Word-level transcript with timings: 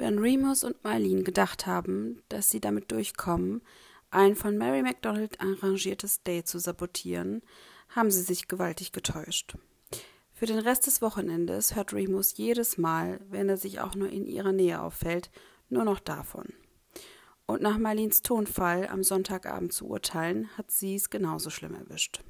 Wenn 0.00 0.18
Remus 0.18 0.64
und 0.64 0.82
Marlene 0.82 1.24
gedacht 1.24 1.66
haben, 1.66 2.22
dass 2.30 2.48
sie 2.48 2.58
damit 2.58 2.90
durchkommen, 2.90 3.60
ein 4.10 4.34
von 4.34 4.56
Mary 4.56 4.80
MacDonald 4.80 5.38
arrangiertes 5.42 6.22
Date 6.22 6.48
zu 6.48 6.58
sabotieren, 6.58 7.42
haben 7.90 8.10
sie 8.10 8.22
sich 8.22 8.48
gewaltig 8.48 8.92
getäuscht. 8.92 9.58
Für 10.32 10.46
den 10.46 10.58
Rest 10.58 10.86
des 10.86 11.02
Wochenendes 11.02 11.76
hört 11.76 11.92
Remus 11.92 12.38
jedes 12.38 12.78
Mal, 12.78 13.20
wenn 13.28 13.50
er 13.50 13.58
sich 13.58 13.80
auch 13.80 13.94
nur 13.94 14.08
in 14.08 14.24
ihrer 14.24 14.52
Nähe 14.52 14.80
auffällt, 14.80 15.30
nur 15.68 15.84
noch 15.84 16.00
davon. 16.00 16.46
Und 17.44 17.60
nach 17.60 17.76
Marlins 17.76 18.22
Tonfall 18.22 18.88
am 18.88 19.02
Sonntagabend 19.02 19.74
zu 19.74 19.86
urteilen, 19.86 20.48
hat 20.56 20.70
sie 20.70 20.94
es 20.94 21.10
genauso 21.10 21.50
schlimm 21.50 21.74
erwischt. 21.74 22.22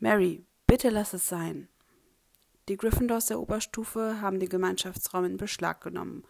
Mary, 0.00 0.44
bitte 0.66 0.90
lass 0.90 1.14
es 1.14 1.26
sein. 1.26 1.68
Die 2.68 2.76
Gryffindors 2.76 3.26
der 3.26 3.40
Oberstufe 3.40 4.20
haben 4.20 4.38
den 4.38 4.48
Gemeinschaftsraum 4.48 5.24
in 5.24 5.36
Beschlag 5.36 5.80
genommen 5.80 6.24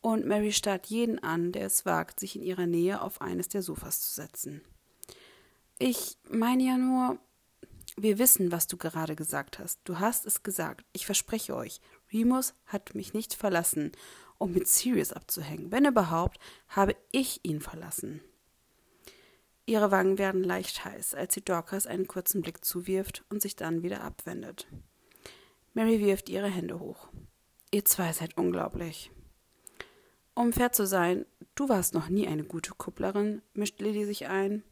und 0.00 0.26
Mary 0.26 0.52
starrt 0.52 0.86
jeden 0.86 1.18
an, 1.18 1.52
der 1.52 1.66
es 1.66 1.86
wagt, 1.86 2.20
sich 2.20 2.36
in 2.36 2.42
ihrer 2.42 2.66
Nähe 2.66 3.00
auf 3.00 3.20
eines 3.20 3.48
der 3.48 3.62
Sofas 3.62 4.00
zu 4.00 4.12
setzen. 4.12 4.62
Ich 5.78 6.18
meine 6.28 6.62
ja 6.62 6.76
nur, 6.76 7.18
wir 7.96 8.18
wissen, 8.18 8.52
was 8.52 8.66
du 8.66 8.76
gerade 8.76 9.16
gesagt 9.16 9.58
hast. 9.58 9.80
Du 9.84 9.98
hast 9.98 10.26
es 10.26 10.42
gesagt. 10.42 10.84
Ich 10.92 11.06
verspreche 11.06 11.56
euch, 11.56 11.80
Remus 12.12 12.54
hat 12.66 12.94
mich 12.94 13.14
nicht 13.14 13.34
verlassen, 13.34 13.92
um 14.38 14.52
mit 14.52 14.68
Sirius 14.68 15.12
abzuhängen. 15.12 15.72
Wenn 15.72 15.86
überhaupt, 15.86 16.38
habe 16.68 16.96
ich 17.12 17.40
ihn 17.42 17.60
verlassen. 17.60 18.20
Ihre 19.66 19.90
Wangen 19.90 20.18
werden 20.18 20.44
leicht 20.44 20.84
heiß, 20.84 21.14
als 21.14 21.32
sie 21.32 21.42
Dorcas 21.42 21.86
einen 21.86 22.06
kurzen 22.06 22.42
Blick 22.42 22.64
zuwirft 22.64 23.24
und 23.30 23.40
sich 23.40 23.56
dann 23.56 23.82
wieder 23.82 24.02
abwendet. 24.02 24.66
Mary 25.74 26.00
wirft 26.00 26.28
ihre 26.28 26.48
Hände 26.48 26.78
hoch. 26.78 27.08
Ihr 27.72 27.84
zwei 27.84 28.12
seid 28.12 28.36
unglaublich. 28.36 29.10
Um 30.34 30.52
fair 30.52 30.72
zu 30.72 30.86
sein, 30.86 31.26
du 31.56 31.68
warst 31.68 31.94
noch 31.94 32.08
nie 32.08 32.26
eine 32.28 32.44
gute 32.44 32.72
Kupplerin, 32.72 33.42
mischt 33.52 33.80
Lily 33.80 34.04
sich 34.04 34.28
ein. 34.28 34.62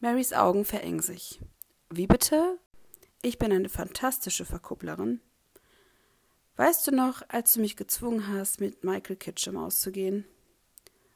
Marys 0.00 0.32
Augen 0.32 0.64
verengen 0.64 1.00
sich. 1.00 1.40
Wie 1.90 2.06
bitte? 2.06 2.58
Ich 3.22 3.38
bin 3.38 3.52
eine 3.52 3.68
fantastische 3.68 4.44
Verkupplerin. 4.44 5.20
Weißt 6.56 6.86
du 6.86 6.92
noch, 6.92 7.22
als 7.28 7.52
du 7.52 7.60
mich 7.60 7.76
gezwungen 7.76 8.28
hast, 8.28 8.60
mit 8.60 8.82
Michael 8.82 9.16
Kitchum 9.16 9.58
auszugehen? 9.58 10.26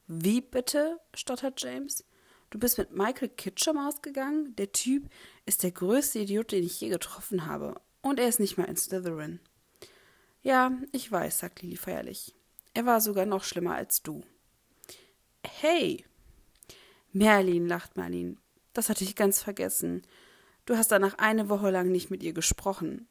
Wie 0.07 0.43
bitte? 0.43 0.99
stottert 1.15 1.63
James. 1.63 2.05
Du 2.51 2.59
bist 2.59 2.77
mit 2.77 2.91
Michael 2.93 3.29
Kitchum 3.31 3.79
ausgegangen? 3.79 4.55
Der 4.57 4.73
Typ 4.73 5.09
ist 5.47 5.63
der 5.63 5.71
größte 5.71 6.19
Idiot, 6.19 6.53
den 6.53 6.65
ich 6.65 6.81
je 6.81 6.89
getroffen 6.89 7.47
habe. 7.47 7.81
Und 8.03 8.19
er 8.19 8.29
ist 8.29 8.41
nicht 8.41 8.57
mal 8.57 8.65
in 8.65 8.77
Slytherin. 8.77 9.41
Ja, 10.43 10.73
ich 10.93 11.11
weiß, 11.11 11.39
sagt 11.39 11.63
Lily 11.63 11.77
feierlich. 11.77 12.35
Er 12.73 12.87
war 12.87 13.01
sogar 13.01 13.27
noch 13.27 13.45
schlimmer 13.45 13.75
als 13.75 14.03
du. 14.03 14.23
Hey! 15.45 16.05
Merlin, 17.13 17.67
lacht 17.67 17.97
Merlin. 17.97 18.39
Das 18.73 18.89
hatte 18.89 19.05
ich 19.05 19.17
ganz 19.17 19.43
vergessen. 19.43 20.03
Du 20.65 20.77
hast 20.77 20.93
danach 20.93 21.19
eine 21.19 21.49
Woche 21.49 21.71
lang 21.71 21.91
nicht 21.91 22.11
mit 22.11 22.23
ihr 22.23 22.33
gesprochen. 22.33 23.09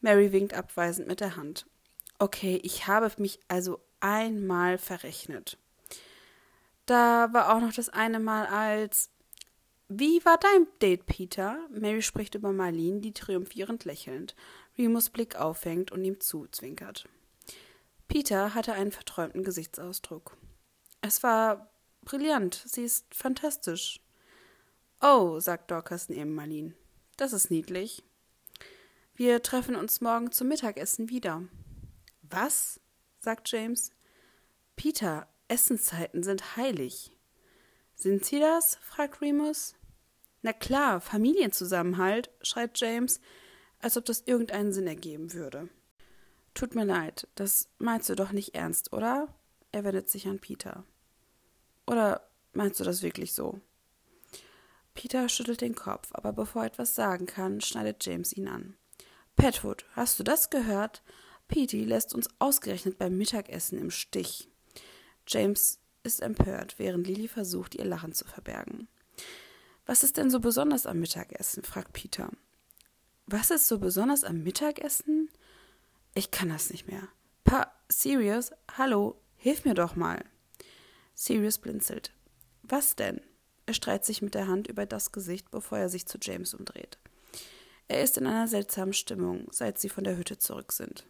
Mary 0.00 0.32
winkt 0.32 0.54
abweisend 0.54 1.06
mit 1.06 1.20
der 1.20 1.36
Hand. 1.36 1.66
Okay, 2.18 2.60
ich 2.62 2.88
habe 2.88 3.10
mich 3.18 3.38
also 3.48 3.80
einmal 4.00 4.78
verrechnet. 4.78 5.58
Da 6.86 7.32
war 7.32 7.54
auch 7.54 7.60
noch 7.60 7.72
das 7.72 7.88
eine 7.88 8.18
Mal 8.18 8.46
als 8.46 9.10
wie 9.98 10.24
war 10.24 10.38
dein 10.38 10.66
Date, 10.80 11.06
Peter? 11.06 11.58
Mary 11.70 12.02
spricht 12.02 12.34
über 12.34 12.52
Marlene, 12.52 13.00
die 13.00 13.12
triumphierend 13.12 13.84
lächelnd 13.84 14.34
Remus 14.78 15.10
Blick 15.10 15.36
auffängt 15.36 15.92
und 15.92 16.04
ihm 16.04 16.20
zuzwinkert. 16.20 17.08
Peter 18.08 18.54
hatte 18.54 18.74
einen 18.74 18.92
verträumten 18.92 19.42
Gesichtsausdruck. 19.42 20.36
Es 21.00 21.22
war 21.22 21.70
brillant, 22.02 22.62
sie 22.66 22.84
ist 22.84 23.14
fantastisch. 23.14 24.00
Oh, 25.00 25.40
sagt 25.40 25.70
Dorcas 25.70 26.08
neben 26.08 26.34
Marlene. 26.34 26.74
Das 27.16 27.32
ist 27.32 27.50
niedlich. 27.50 28.04
Wir 29.14 29.42
treffen 29.42 29.76
uns 29.76 30.00
morgen 30.00 30.32
zum 30.32 30.48
Mittagessen 30.48 31.08
wieder. 31.08 31.42
Was? 32.22 32.80
sagt 33.18 33.50
James. 33.50 33.90
Peter, 34.76 35.28
Essenszeiten 35.48 36.22
sind 36.22 36.56
heilig. 36.56 37.12
Sind 37.94 38.24
sie 38.24 38.40
das? 38.40 38.76
fragt 38.76 39.20
Remus. 39.20 39.74
Na 40.42 40.52
klar, 40.52 41.00
Familienzusammenhalt, 41.00 42.30
schreit 42.42 42.78
James, 42.80 43.20
als 43.78 43.96
ob 43.96 44.04
das 44.04 44.22
irgendeinen 44.26 44.72
Sinn 44.72 44.86
ergeben 44.86 45.32
würde. 45.32 45.68
Tut 46.54 46.74
mir 46.74 46.84
leid, 46.84 47.28
das 47.34 47.68
meinst 47.78 48.08
du 48.08 48.14
doch 48.14 48.32
nicht 48.32 48.54
ernst, 48.54 48.92
oder? 48.92 49.28
Er 49.70 49.84
wendet 49.84 50.10
sich 50.10 50.26
an 50.26 50.38
Peter. 50.38 50.84
Oder 51.86 52.28
meinst 52.52 52.78
du 52.80 52.84
das 52.84 53.02
wirklich 53.02 53.32
so? 53.32 53.60
Peter 54.94 55.28
schüttelt 55.28 55.62
den 55.62 55.74
Kopf, 55.74 56.08
aber 56.12 56.32
bevor 56.32 56.62
er 56.62 56.68
etwas 56.68 56.94
sagen 56.94 57.26
kann, 57.26 57.60
schneidet 57.60 58.04
James 58.04 58.32
ihn 58.32 58.48
an. 58.48 58.76
Petwood, 59.36 59.86
hast 59.92 60.18
du 60.18 60.22
das 60.22 60.50
gehört? 60.50 61.02
Petey 61.48 61.84
lässt 61.84 62.14
uns 62.14 62.28
ausgerechnet 62.38 62.98
beim 62.98 63.16
Mittagessen 63.16 63.78
im 63.78 63.90
Stich. 63.90 64.50
James 65.26 65.80
ist 66.02 66.20
empört, 66.20 66.78
während 66.78 67.06
Lily 67.06 67.28
versucht, 67.28 67.74
ihr 67.74 67.84
Lachen 67.84 68.12
zu 68.12 68.24
verbergen. 68.24 68.88
Was 69.86 70.04
ist 70.04 70.16
denn 70.16 70.30
so 70.30 70.40
besonders 70.40 70.86
am 70.86 71.00
Mittagessen? 71.00 71.64
fragt 71.64 71.92
Peter. 71.92 72.30
Was 73.26 73.50
ist 73.50 73.68
so 73.68 73.78
besonders 73.78 74.24
am 74.24 74.42
Mittagessen? 74.42 75.30
Ich 76.14 76.30
kann 76.30 76.48
das 76.48 76.70
nicht 76.70 76.86
mehr. 76.86 77.08
Pa, 77.44 77.72
Sirius, 77.88 78.52
hallo, 78.76 79.20
hilf 79.36 79.64
mir 79.64 79.74
doch 79.74 79.96
mal. 79.96 80.24
Sirius 81.14 81.58
blinzelt. 81.58 82.12
Was 82.62 82.96
denn? 82.96 83.20
Er 83.66 83.74
streitet 83.74 84.04
sich 84.04 84.22
mit 84.22 84.34
der 84.34 84.48
Hand 84.48 84.68
über 84.68 84.86
das 84.86 85.12
Gesicht, 85.12 85.50
bevor 85.50 85.78
er 85.78 85.88
sich 85.88 86.06
zu 86.06 86.18
James 86.20 86.54
umdreht. 86.54 86.98
Er 87.88 88.02
ist 88.02 88.18
in 88.18 88.26
einer 88.26 88.48
seltsamen 88.48 88.92
Stimmung, 88.92 89.46
seit 89.50 89.78
sie 89.78 89.88
von 89.88 90.04
der 90.04 90.16
Hütte 90.16 90.38
zurück 90.38 90.72
sind. 90.72 91.04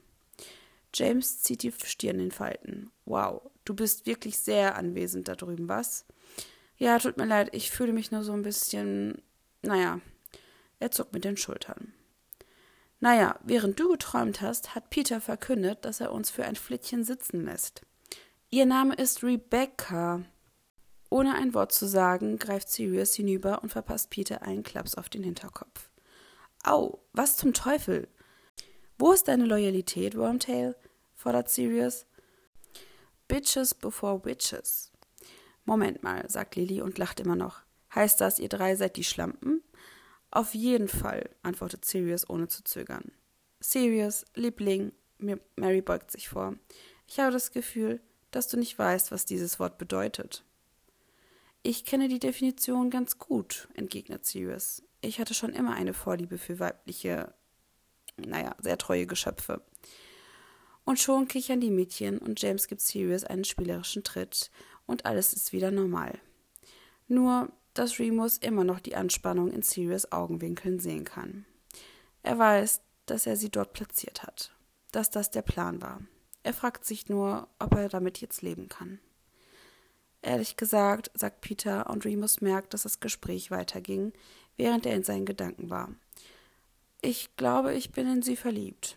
James 0.94 1.43
zieht 1.43 1.62
die 1.62 1.72
Stirn 1.72 2.21
in 2.21 2.31
Falten. 2.31 2.91
Wow, 3.04 3.50
du 3.65 3.75
bist 3.75 4.06
wirklich 4.06 4.39
sehr 4.39 4.77
anwesend 4.77 5.28
da 5.28 5.34
drüben, 5.34 5.69
was? 5.69 6.04
Ja, 6.82 6.98
tut 6.98 7.16
mir 7.16 7.26
leid, 7.26 7.50
ich 7.53 7.70
fühle 7.70 7.93
mich 7.93 8.10
nur 8.10 8.25
so 8.25 8.32
ein 8.32 8.43
bisschen. 8.43 9.22
Naja, 9.62 10.00
er 10.81 10.91
zuckt 10.91 11.12
mit 11.12 11.25
den 11.25 11.37
Schultern. 11.37 11.94
Naja, 12.98 13.38
während 13.44 13.78
du 13.78 13.88
geträumt 13.88 14.41
hast, 14.41 14.75
hat 14.75 14.91
Peter 14.91 15.21
verkündet, 15.21 15.84
dass 15.84 16.00
er 16.00 16.10
uns 16.10 16.31
für 16.31 16.44
ein 16.44 16.56
Flittchen 16.56 17.04
sitzen 17.04 17.44
lässt. 17.44 17.82
Ihr 18.50 18.66
Name 18.66 18.97
ist 18.97 19.22
Rebecca. 19.22 20.25
Ohne 21.09 21.37
ein 21.37 21.54
Wort 21.54 21.71
zu 21.71 21.87
sagen, 21.87 22.37
greift 22.37 22.69
Sirius 22.69 23.15
hinüber 23.15 23.62
und 23.62 23.69
verpasst 23.69 24.10
Peter 24.10 24.42
einen 24.42 24.65
Klaps 24.65 24.97
auf 24.97 25.09
den 25.09 25.22
Hinterkopf. 25.22 25.88
Au, 26.65 26.98
was 27.12 27.37
zum 27.37 27.54
Teufel? 27.54 28.09
Wo 28.98 29.12
ist 29.12 29.28
deine 29.28 29.44
Loyalität, 29.44 30.16
Wormtail? 30.16 30.75
fordert 31.15 31.48
Sirius. 31.48 32.06
Bitches 33.28 33.72
before 33.72 34.25
witches. 34.25 34.91
Moment 35.64 36.02
mal, 36.02 36.28
sagt 36.28 36.56
Lily 36.56 36.80
und 36.80 36.98
lacht 36.98 37.20
immer 37.20 37.36
noch. 37.36 37.60
Heißt 37.94 38.20
das, 38.20 38.38
ihr 38.38 38.48
drei 38.48 38.74
seid 38.74 38.96
die 38.96 39.04
Schlampen? 39.04 39.62
Auf 40.30 40.54
jeden 40.54 40.88
Fall, 40.88 41.28
antwortet 41.42 41.84
Sirius 41.84 42.28
ohne 42.28 42.48
zu 42.48 42.64
zögern. 42.64 43.12
Sirius, 43.60 44.24
Liebling, 44.34 44.92
Mary 45.18 45.82
beugt 45.82 46.10
sich 46.10 46.28
vor. 46.28 46.56
Ich 47.06 47.20
habe 47.20 47.32
das 47.32 47.52
Gefühl, 47.52 48.00
dass 48.30 48.48
du 48.48 48.56
nicht 48.56 48.78
weißt, 48.78 49.12
was 49.12 49.26
dieses 49.26 49.60
Wort 49.60 49.78
bedeutet. 49.78 50.44
Ich 51.62 51.84
kenne 51.84 52.08
die 52.08 52.18
Definition 52.18 52.90
ganz 52.90 53.18
gut, 53.18 53.68
entgegnet 53.74 54.24
Sirius. 54.26 54.82
Ich 55.00 55.20
hatte 55.20 55.34
schon 55.34 55.52
immer 55.52 55.74
eine 55.74 55.94
Vorliebe 55.94 56.38
für 56.38 56.58
weibliche, 56.58 57.34
naja, 58.16 58.56
sehr 58.58 58.78
treue 58.78 59.06
Geschöpfe. 59.06 59.62
Und 60.84 60.98
schon 60.98 61.28
kichern 61.28 61.60
die 61.60 61.70
Mädchen 61.70 62.18
und 62.18 62.42
James 62.42 62.66
gibt 62.66 62.80
Sirius 62.80 63.22
einen 63.22 63.44
spielerischen 63.44 64.03
Tritt 64.03 64.50
und 64.86 65.06
alles 65.06 65.32
ist 65.32 65.52
wieder 65.52 65.70
normal. 65.70 66.18
Nur, 67.08 67.50
dass 67.74 67.98
Remus 67.98 68.38
immer 68.38 68.64
noch 68.64 68.80
die 68.80 68.96
Anspannung 68.96 69.50
in 69.50 69.62
Sirius 69.62 70.12
Augenwinkeln 70.12 70.78
sehen 70.78 71.04
kann. 71.04 71.46
Er 72.22 72.38
weiß, 72.38 72.80
dass 73.06 73.26
er 73.26 73.36
sie 73.36 73.50
dort 73.50 73.72
platziert 73.72 74.22
hat, 74.22 74.52
dass 74.92 75.10
das 75.10 75.30
der 75.30 75.42
Plan 75.42 75.82
war. 75.82 76.00
Er 76.42 76.52
fragt 76.52 76.84
sich 76.84 77.08
nur, 77.08 77.48
ob 77.58 77.74
er 77.74 77.88
damit 77.88 78.20
jetzt 78.20 78.42
leben 78.42 78.68
kann. 78.68 78.98
Ehrlich 80.22 80.56
gesagt, 80.56 81.10
sagt 81.14 81.40
Peter, 81.40 81.90
und 81.90 82.04
Remus 82.04 82.40
merkt, 82.40 82.74
dass 82.74 82.84
das 82.84 83.00
Gespräch 83.00 83.50
weiterging, 83.50 84.12
während 84.56 84.86
er 84.86 84.94
in 84.94 85.02
seinen 85.02 85.26
Gedanken 85.26 85.68
war. 85.68 85.92
Ich 87.00 87.34
glaube, 87.36 87.74
ich 87.74 87.90
bin 87.90 88.06
in 88.06 88.22
sie 88.22 88.36
verliebt. 88.36 88.96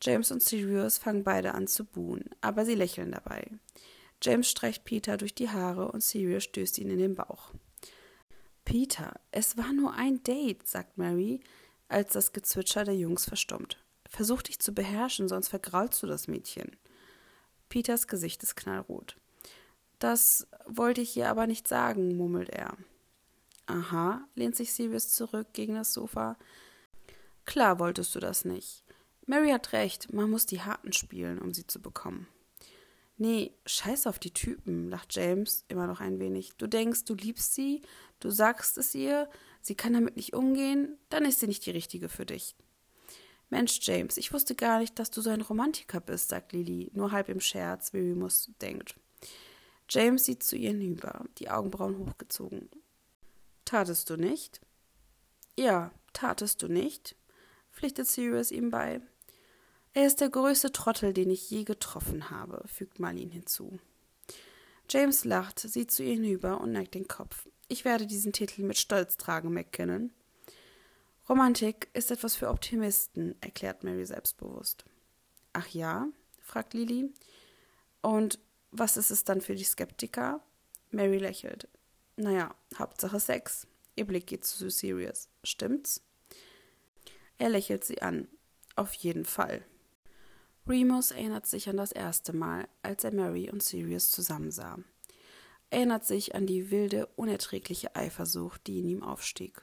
James 0.00 0.30
und 0.30 0.42
Sirius 0.42 0.98
fangen 0.98 1.24
beide 1.24 1.54
an 1.54 1.66
zu 1.66 1.84
buhen, 1.84 2.24
aber 2.40 2.64
sie 2.64 2.74
lächeln 2.74 3.12
dabei. 3.12 3.50
James 4.26 4.50
streicht 4.50 4.84
Peter 4.84 5.16
durch 5.16 5.36
die 5.36 5.50
Haare 5.50 5.92
und 5.92 6.02
Sirius 6.02 6.42
stößt 6.42 6.78
ihn 6.78 6.90
in 6.90 6.98
den 6.98 7.14
Bauch. 7.14 7.52
Peter, 8.64 9.20
es 9.30 9.56
war 9.56 9.72
nur 9.72 9.94
ein 9.94 10.24
Date, 10.24 10.66
sagt 10.66 10.98
Mary, 10.98 11.40
als 11.86 12.12
das 12.12 12.32
Gezwitscher 12.32 12.82
der 12.82 12.96
Jungs 12.96 13.24
verstummt. 13.24 13.80
Versuch 14.08 14.42
dich 14.42 14.58
zu 14.58 14.74
beherrschen, 14.74 15.28
sonst 15.28 15.46
vergraulst 15.46 16.02
du 16.02 16.08
das 16.08 16.26
Mädchen. 16.26 16.76
Peters 17.68 18.08
Gesicht 18.08 18.42
ist 18.42 18.56
knallrot. 18.56 19.16
Das 20.00 20.48
wollte 20.66 21.02
ich 21.02 21.16
ihr 21.16 21.30
aber 21.30 21.46
nicht 21.46 21.68
sagen, 21.68 22.16
murmelt 22.16 22.50
er. 22.50 22.76
Aha, 23.66 24.26
lehnt 24.34 24.56
sich 24.56 24.72
Sirius 24.72 25.14
zurück 25.14 25.48
gegen 25.52 25.76
das 25.76 25.94
Sofa. 25.94 26.36
Klar 27.44 27.78
wolltest 27.78 28.12
du 28.16 28.18
das 28.18 28.44
nicht. 28.44 28.82
Mary 29.24 29.50
hat 29.50 29.72
recht, 29.72 30.12
man 30.12 30.28
muss 30.28 30.46
die 30.46 30.62
Harten 30.62 30.92
spielen, 30.92 31.38
um 31.38 31.54
sie 31.54 31.66
zu 31.68 31.80
bekommen. 31.80 32.26
Nee, 33.18 33.54
scheiß 33.64 34.06
auf 34.06 34.18
die 34.18 34.32
Typen, 34.32 34.90
lacht 34.90 35.14
James 35.14 35.64
immer 35.68 35.86
noch 35.86 36.00
ein 36.00 36.18
wenig. 36.18 36.52
Du 36.58 36.66
denkst, 36.66 37.04
du 37.04 37.14
liebst 37.14 37.54
sie, 37.54 37.80
du 38.20 38.30
sagst 38.30 38.76
es 38.76 38.94
ihr, 38.94 39.28
sie 39.62 39.74
kann 39.74 39.94
damit 39.94 40.16
nicht 40.16 40.34
umgehen, 40.34 40.98
dann 41.08 41.24
ist 41.24 41.40
sie 41.40 41.46
nicht 41.46 41.64
die 41.64 41.70
richtige 41.70 42.10
für 42.10 42.26
dich. 42.26 42.56
Mensch, 43.48 43.78
James, 43.82 44.16
ich 44.18 44.32
wusste 44.32 44.54
gar 44.54 44.80
nicht, 44.80 44.98
dass 44.98 45.10
du 45.10 45.22
so 45.22 45.30
ein 45.30 45.40
Romantiker 45.40 46.00
bist, 46.00 46.28
sagt 46.28 46.52
Lily, 46.52 46.90
nur 46.94 47.12
halb 47.12 47.28
im 47.28 47.40
Scherz, 47.40 47.92
wie 47.92 48.00
Remus 48.00 48.50
denkt. 48.60 48.96
James 49.88 50.24
sieht 50.24 50.42
zu 50.42 50.56
ihr 50.56 50.70
hinüber, 50.70 51.24
die 51.38 51.48
Augenbrauen 51.48 51.98
hochgezogen. 51.98 52.68
Tatest 53.64 54.10
du 54.10 54.16
nicht? 54.16 54.60
Ja, 55.56 55.92
tatest 56.12 56.62
du 56.62 56.68
nicht? 56.68 57.16
pflichtet 57.70 58.08
Sirius 58.08 58.50
ihm 58.50 58.70
bei. 58.70 59.00
Er 59.96 60.06
ist 60.06 60.20
der 60.20 60.28
größte 60.28 60.72
Trottel, 60.72 61.14
den 61.14 61.30
ich 61.30 61.48
je 61.48 61.64
getroffen 61.64 62.28
habe, 62.28 62.62
fügt 62.68 63.00
Marlene 63.00 63.32
hinzu. 63.32 63.78
James 64.90 65.24
lacht, 65.24 65.58
sieht 65.58 65.90
zu 65.90 66.02
ihr 66.02 66.12
hinüber 66.12 66.60
und 66.60 66.72
neigt 66.72 66.92
den 66.92 67.08
Kopf. 67.08 67.48
Ich 67.68 67.86
werde 67.86 68.06
diesen 68.06 68.34
Titel 68.34 68.60
mit 68.64 68.76
Stolz 68.76 69.16
tragen, 69.16 69.54
McKinnon. 69.54 70.12
Romantik 71.30 71.88
ist 71.94 72.10
etwas 72.10 72.36
für 72.36 72.50
Optimisten, 72.50 73.40
erklärt 73.40 73.84
Mary 73.84 74.04
selbstbewusst. 74.04 74.84
Ach 75.54 75.66
ja? 75.68 76.06
fragt 76.42 76.74
Lily. 76.74 77.10
Und 78.02 78.38
was 78.72 78.98
ist 78.98 79.10
es 79.10 79.24
dann 79.24 79.40
für 79.40 79.54
die 79.54 79.64
Skeptiker? 79.64 80.42
Mary 80.90 81.16
lächelt. 81.16 81.68
Naja, 82.16 82.54
Hauptsache 82.78 83.18
Sex. 83.18 83.66
Ihr 83.94 84.06
Blick 84.06 84.26
geht 84.26 84.44
zu 84.44 84.68
Sirius. 84.68 85.30
Stimmt's? 85.42 86.02
Er 87.38 87.48
lächelt 87.48 87.82
sie 87.82 88.02
an. 88.02 88.28
Auf 88.74 88.92
jeden 88.92 89.24
Fall. 89.24 89.64
Remus 90.68 91.12
erinnert 91.12 91.46
sich 91.46 91.68
an 91.68 91.76
das 91.76 91.92
erste 91.92 92.32
Mal, 92.32 92.66
als 92.82 93.04
er 93.04 93.12
Mary 93.12 93.50
und 93.50 93.62
Sirius 93.62 94.10
zusammensah. 94.10 94.78
Erinnert 95.70 96.04
sich 96.04 96.34
an 96.34 96.46
die 96.46 96.70
wilde, 96.70 97.06
unerträgliche 97.14 97.94
Eifersucht, 97.94 98.66
die 98.66 98.80
in 98.80 98.88
ihm 98.88 99.02
aufstieg. 99.02 99.62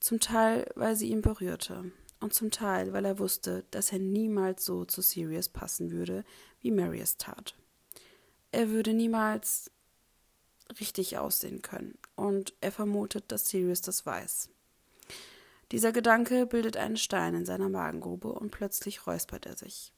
Zum 0.00 0.20
Teil, 0.20 0.70
weil 0.74 0.96
sie 0.96 1.10
ihn 1.10 1.20
berührte, 1.20 1.92
und 2.20 2.32
zum 2.32 2.50
Teil, 2.50 2.94
weil 2.94 3.04
er 3.04 3.18
wusste, 3.18 3.64
dass 3.70 3.92
er 3.92 3.98
niemals 3.98 4.64
so 4.64 4.86
zu 4.86 5.02
Sirius 5.02 5.50
passen 5.50 5.90
würde, 5.90 6.24
wie 6.60 6.70
Mary 6.70 7.00
es 7.00 7.18
tat. 7.18 7.54
Er 8.52 8.70
würde 8.70 8.94
niemals 8.94 9.70
richtig 10.80 11.18
aussehen 11.18 11.60
können, 11.60 11.98
und 12.14 12.54
er 12.62 12.72
vermutet, 12.72 13.24
dass 13.28 13.48
Sirius 13.48 13.82
das 13.82 14.06
weiß. 14.06 14.48
Dieser 15.72 15.92
Gedanke 15.92 16.46
bildet 16.46 16.76
einen 16.76 16.96
Stein 16.96 17.34
in 17.34 17.44
seiner 17.44 17.68
Magengrube 17.68 18.32
und 18.32 18.50
plötzlich 18.50 19.06
räuspert 19.06 19.46
er 19.46 19.56
sich. 19.56 19.92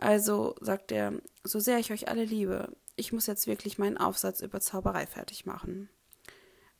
Also, 0.00 0.54
sagt 0.62 0.92
er, 0.92 1.20
so 1.44 1.60
sehr 1.60 1.78
ich 1.78 1.92
euch 1.92 2.08
alle 2.08 2.24
liebe, 2.24 2.74
ich 2.96 3.12
muss 3.12 3.26
jetzt 3.26 3.46
wirklich 3.46 3.76
meinen 3.76 3.98
Aufsatz 3.98 4.40
über 4.40 4.58
Zauberei 4.58 5.04
fertig 5.04 5.44
machen. 5.44 5.90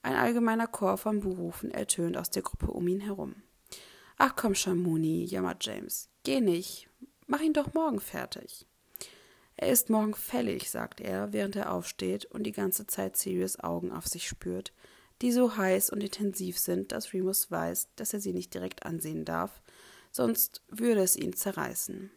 Ein 0.00 0.14
allgemeiner 0.14 0.66
Chor 0.66 0.96
von 0.96 1.20
Buhrufen 1.20 1.70
ertönt 1.70 2.16
aus 2.16 2.30
der 2.30 2.40
Gruppe 2.40 2.68
um 2.68 2.88
ihn 2.88 3.00
herum. 3.00 3.42
Ach 4.16 4.36
komm 4.36 4.54
schon, 4.54 4.82
Mooney, 4.82 5.26
jammert 5.26 5.62
James. 5.66 6.08
Geh 6.24 6.40
nicht. 6.40 6.88
Mach 7.26 7.42
ihn 7.42 7.52
doch 7.52 7.74
morgen 7.74 8.00
fertig. 8.00 8.66
Er 9.54 9.68
ist 9.68 9.90
morgen 9.90 10.14
fällig, 10.14 10.70
sagt 10.70 11.02
er, 11.02 11.34
während 11.34 11.56
er 11.56 11.74
aufsteht 11.74 12.24
und 12.24 12.44
die 12.44 12.52
ganze 12.52 12.86
Zeit 12.86 13.18
Sirius 13.18 13.60
Augen 13.60 13.92
auf 13.92 14.06
sich 14.06 14.26
spürt, 14.26 14.72
die 15.20 15.30
so 15.30 15.58
heiß 15.58 15.90
und 15.90 16.02
intensiv 16.02 16.58
sind, 16.58 16.92
dass 16.92 17.12
Remus 17.12 17.50
weiß, 17.50 17.90
dass 17.96 18.14
er 18.14 18.20
sie 18.20 18.32
nicht 18.32 18.54
direkt 18.54 18.86
ansehen 18.86 19.26
darf, 19.26 19.60
sonst 20.10 20.62
würde 20.68 21.02
es 21.02 21.16
ihn 21.16 21.34
zerreißen. 21.34 22.10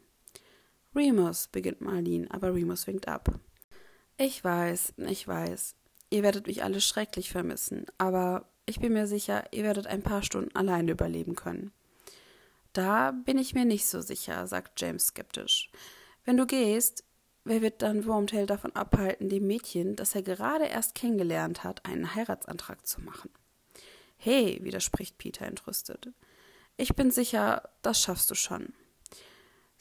Remus, 0.95 1.47
beginnt 1.47 1.81
Marlene, 1.81 2.29
aber 2.29 2.53
Remus 2.53 2.87
winkt 2.87 3.07
ab. 3.07 3.39
Ich 4.17 4.43
weiß, 4.43 4.93
ich 4.97 5.27
weiß. 5.27 5.75
Ihr 6.09 6.23
werdet 6.23 6.47
mich 6.47 6.63
alle 6.63 6.81
schrecklich 6.81 7.31
vermissen, 7.31 7.85
aber 7.97 8.47
ich 8.65 8.79
bin 8.79 8.93
mir 8.93 9.07
sicher, 9.07 9.45
ihr 9.51 9.63
werdet 9.63 9.87
ein 9.87 10.03
paar 10.03 10.23
Stunden 10.23 10.55
alleine 10.55 10.91
überleben 10.91 11.35
können. 11.35 11.71
Da 12.71 13.11
bin 13.11 13.37
ich 13.37 13.53
mir 13.53 13.65
nicht 13.65 13.87
so 13.87 14.01
sicher, 14.01 14.47
sagt 14.47 14.79
James 14.79 15.07
skeptisch. 15.07 15.71
Wenn 16.25 16.37
du 16.37 16.45
gehst, 16.45 17.03
Wer 17.45 17.61
wird 17.61 17.81
dann 17.81 18.05
Wormtail 18.05 18.45
davon 18.45 18.73
abhalten, 18.73 19.27
dem 19.27 19.47
Mädchen, 19.47 19.97
das 19.97 20.15
er 20.15 20.21
gerade 20.21 20.65
erst 20.65 20.95
kennengelernt 20.95 21.63
hat, 21.63 21.85
einen 21.85 22.15
Heiratsantrag 22.15 22.87
zu 22.87 23.01
machen? 23.01 23.29
Hey, 24.15 24.59
widerspricht 24.61 25.17
Peter 25.17 25.45
entrüstet. 25.45 26.09
Ich 26.77 26.95
bin 26.95 27.11
sicher, 27.11 27.69
das 27.81 28.01
schaffst 28.01 28.31
du 28.31 28.35
schon. 28.35 28.73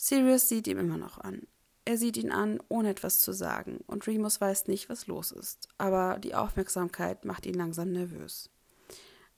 Sirius 0.05 0.49
sieht 0.49 0.67
ihm 0.67 0.81
immer 0.81 0.97
noch 0.97 1.19
an. 1.19 1.47
Er 1.85 1.97
sieht 1.97 2.17
ihn 2.17 2.33
an, 2.33 2.61
ohne 2.69 2.91
etwas 2.91 3.21
zu 3.21 3.33
sagen, 3.33 3.85
und 3.87 4.05
Remus 4.09 4.41
weiß 4.41 4.67
nicht, 4.67 4.89
was 4.89 5.07
los 5.07 5.31
ist, 5.31 5.69
aber 5.79 6.19
die 6.19 6.35
Aufmerksamkeit 6.35 7.25
macht 7.25 7.47
ihn 7.47 7.55
langsam 7.55 7.93
nervös. 7.93 8.51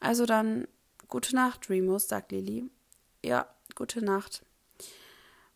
Also 0.00 0.24
dann, 0.24 0.66
gute 1.06 1.34
Nacht, 1.36 1.68
Remus, 1.68 2.08
sagt 2.08 2.32
Lily. 2.32 2.70
Ja, 3.22 3.54
gute 3.74 4.02
Nacht. 4.02 4.46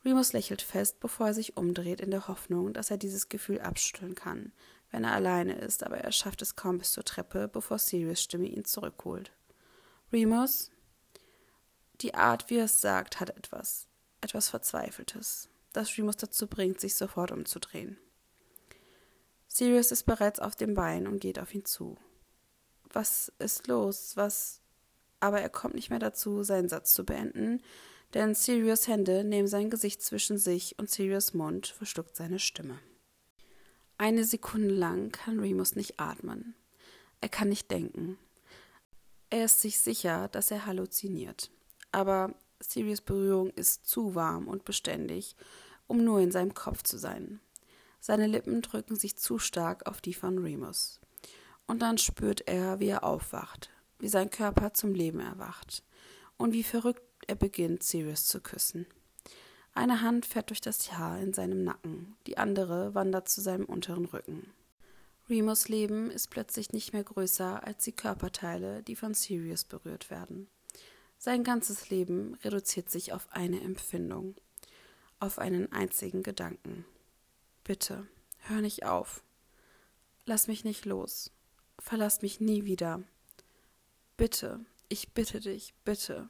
Remus 0.05 0.35
lächelt 0.35 0.61
fest, 0.61 1.01
bevor 1.01 1.29
er 1.29 1.35
sich 1.35 1.57
umdreht, 1.57 2.03
in 2.03 2.11
der 2.11 2.29
Hoffnung, 2.29 2.75
dass 2.75 2.91
er 2.91 2.99
dieses 2.99 3.31
Gefühl 3.31 3.63
abschütteln 3.63 4.15
kann, 4.15 4.53
wenn 4.91 5.05
er 5.05 5.13
alleine 5.13 5.55
ist, 5.55 5.85
aber 5.85 5.97
er 5.97 6.13
schafft 6.13 6.43
es 6.43 6.55
kaum 6.55 6.77
bis 6.77 6.93
zur 6.93 7.05
Treppe, 7.07 7.49
bevor 7.49 7.79
Sirius 7.79 8.23
Stimme 8.23 8.47
ihn 8.47 8.67
zurückholt. 8.67 9.33
Remus? 10.13 10.71
Die 12.03 12.13
Art, 12.13 12.51
wie 12.51 12.59
er 12.59 12.67
es 12.67 12.83
sagt, 12.83 13.21
hat 13.21 13.31
etwas, 13.31 13.88
etwas 14.21 14.49
Verzweifeltes, 14.49 15.49
das 15.73 15.97
Remus 15.97 16.17
dazu 16.17 16.47
bringt, 16.47 16.81
sich 16.81 16.95
sofort 16.95 17.31
umzudrehen. 17.31 17.99
Sirius 19.47 19.91
ist 19.93 20.05
bereits 20.05 20.41
auf 20.41 20.57
dem 20.57 20.75
Bein 20.75 21.07
und 21.07 21.21
geht 21.21 21.39
auf 21.39 21.55
ihn 21.55 21.65
zu. 21.65 21.97
Was 22.93 23.33
ist 23.39 23.67
los? 23.67 24.17
Was? 24.17 24.61
Aber 25.21 25.41
er 25.41 25.49
kommt 25.49 25.75
nicht 25.75 25.91
mehr 25.91 25.99
dazu, 25.99 26.43
seinen 26.43 26.69
Satz 26.69 26.95
zu 26.95 27.05
beenden, 27.05 27.61
denn 28.15 28.35
Sirius 28.35 28.89
Hände 28.89 29.25
nehmen 29.25 29.49
sein 29.49 29.69
Gesicht 29.69 30.03
zwischen 30.03 30.39
sich 30.39 30.79
und 30.79 30.91
Sirius 30.91 31.35
Mund 31.35 31.67
verschluckt 31.67 32.17
seine 32.17 32.39
Stimme. 32.39 32.79
Eine 33.99 34.25
Sekunde 34.25 34.75
lang 34.75 35.11
kann 35.11 35.41
Remus 35.41 35.75
nicht 35.75 35.99
atmen. 35.99 36.55
Er 37.21 37.29
kann 37.29 37.49
nicht 37.49 37.71
denken. 37.71 38.17
Er 39.29 39.47
ist 39.47 39.61
sich 39.61 39.81
sicher, 39.81 40.29
dass 40.29 40.51
er 40.51 40.67
halluziniert. 40.67 41.51
Aber 41.91 42.35
Sirius 42.61 43.01
Berührung 43.01 43.51
ist 43.51 43.87
zu 43.87 44.15
warm 44.15 44.49
und 44.49 44.65
beständig, 44.65 45.37
um 45.87 46.05
nur 46.05 46.21
in 46.21 46.31
seinem 46.31 46.55
Kopf 46.55 46.83
zu 46.83 46.99
sein. 46.99 47.41
Seine 48.01 48.27
Lippen 48.27 48.63
drücken 48.63 48.97
sich 48.97 49.17
zu 49.17 49.39
stark 49.39 49.87
auf 49.89 50.01
die 50.01 50.15
von 50.15 50.39
Remus. 50.39 51.01
Und 51.67 51.83
dann 51.83 51.99
spürt 51.99 52.49
er, 52.49 52.81
wie 52.81 52.89
er 52.89 53.05
aufwacht, 53.05 53.71
wie 53.99 54.09
sein 54.09 54.31
Körper 54.31 54.73
zum 54.73 54.95
Leben 54.95 55.21
erwacht 55.21 55.83
und 56.37 56.53
wie 56.53 56.63
verrückt 56.63 57.03
er 57.27 57.35
beginnt, 57.35 57.83
Sirius 57.83 58.27
zu 58.27 58.41
küssen. 58.41 58.87
Eine 59.75 60.01
Hand 60.01 60.27
fährt 60.27 60.51
durch 60.51 60.61
das 60.61 60.93
Haar 60.93 61.21
in 61.21 61.33
seinem 61.33 61.63
Nacken, 61.63 62.17
die 62.27 62.39
andere 62.39 62.95
wandert 62.95 63.29
zu 63.29 63.41
seinem 63.41 63.65
unteren 63.65 64.07
Rücken. 64.07 64.51
Remus 65.29 65.69
Leben 65.69 66.11
ist 66.11 66.29
plötzlich 66.29 66.73
nicht 66.73 66.95
mehr 66.95 67.05
größer 67.05 67.63
als 67.63 67.85
die 67.85 67.93
Körperteile, 67.93 68.83
die 68.83 68.97
von 68.97 69.13
Sirius 69.13 69.65
berührt 69.65 70.11
werden. 70.11 70.49
Sein 71.19 71.43
ganzes 71.43 71.91
Leben 71.91 72.35
reduziert 72.45 72.91
sich 72.91 73.13
auf 73.13 73.27
eine 73.31 73.61
Empfindung, 73.61 74.37
auf 75.19 75.39
einen 75.39 75.73
einzigen 75.73 76.23
Gedanken. 76.23 76.85
Bitte, 77.65 78.07
hör 78.39 78.61
nicht 78.61 78.87
auf. 78.87 79.25
Lass 80.27 80.47
mich 80.47 80.65
nicht 80.65 80.85
los. 80.85 81.33
Verlass 81.81 82.23
mich 82.23 82.41
nie 82.41 82.65
wieder. 82.65 83.03
Bitte, 84.17 84.65
ich 84.89 85.13
bitte 85.13 85.41
dich, 85.41 85.75
bitte. 85.85 86.29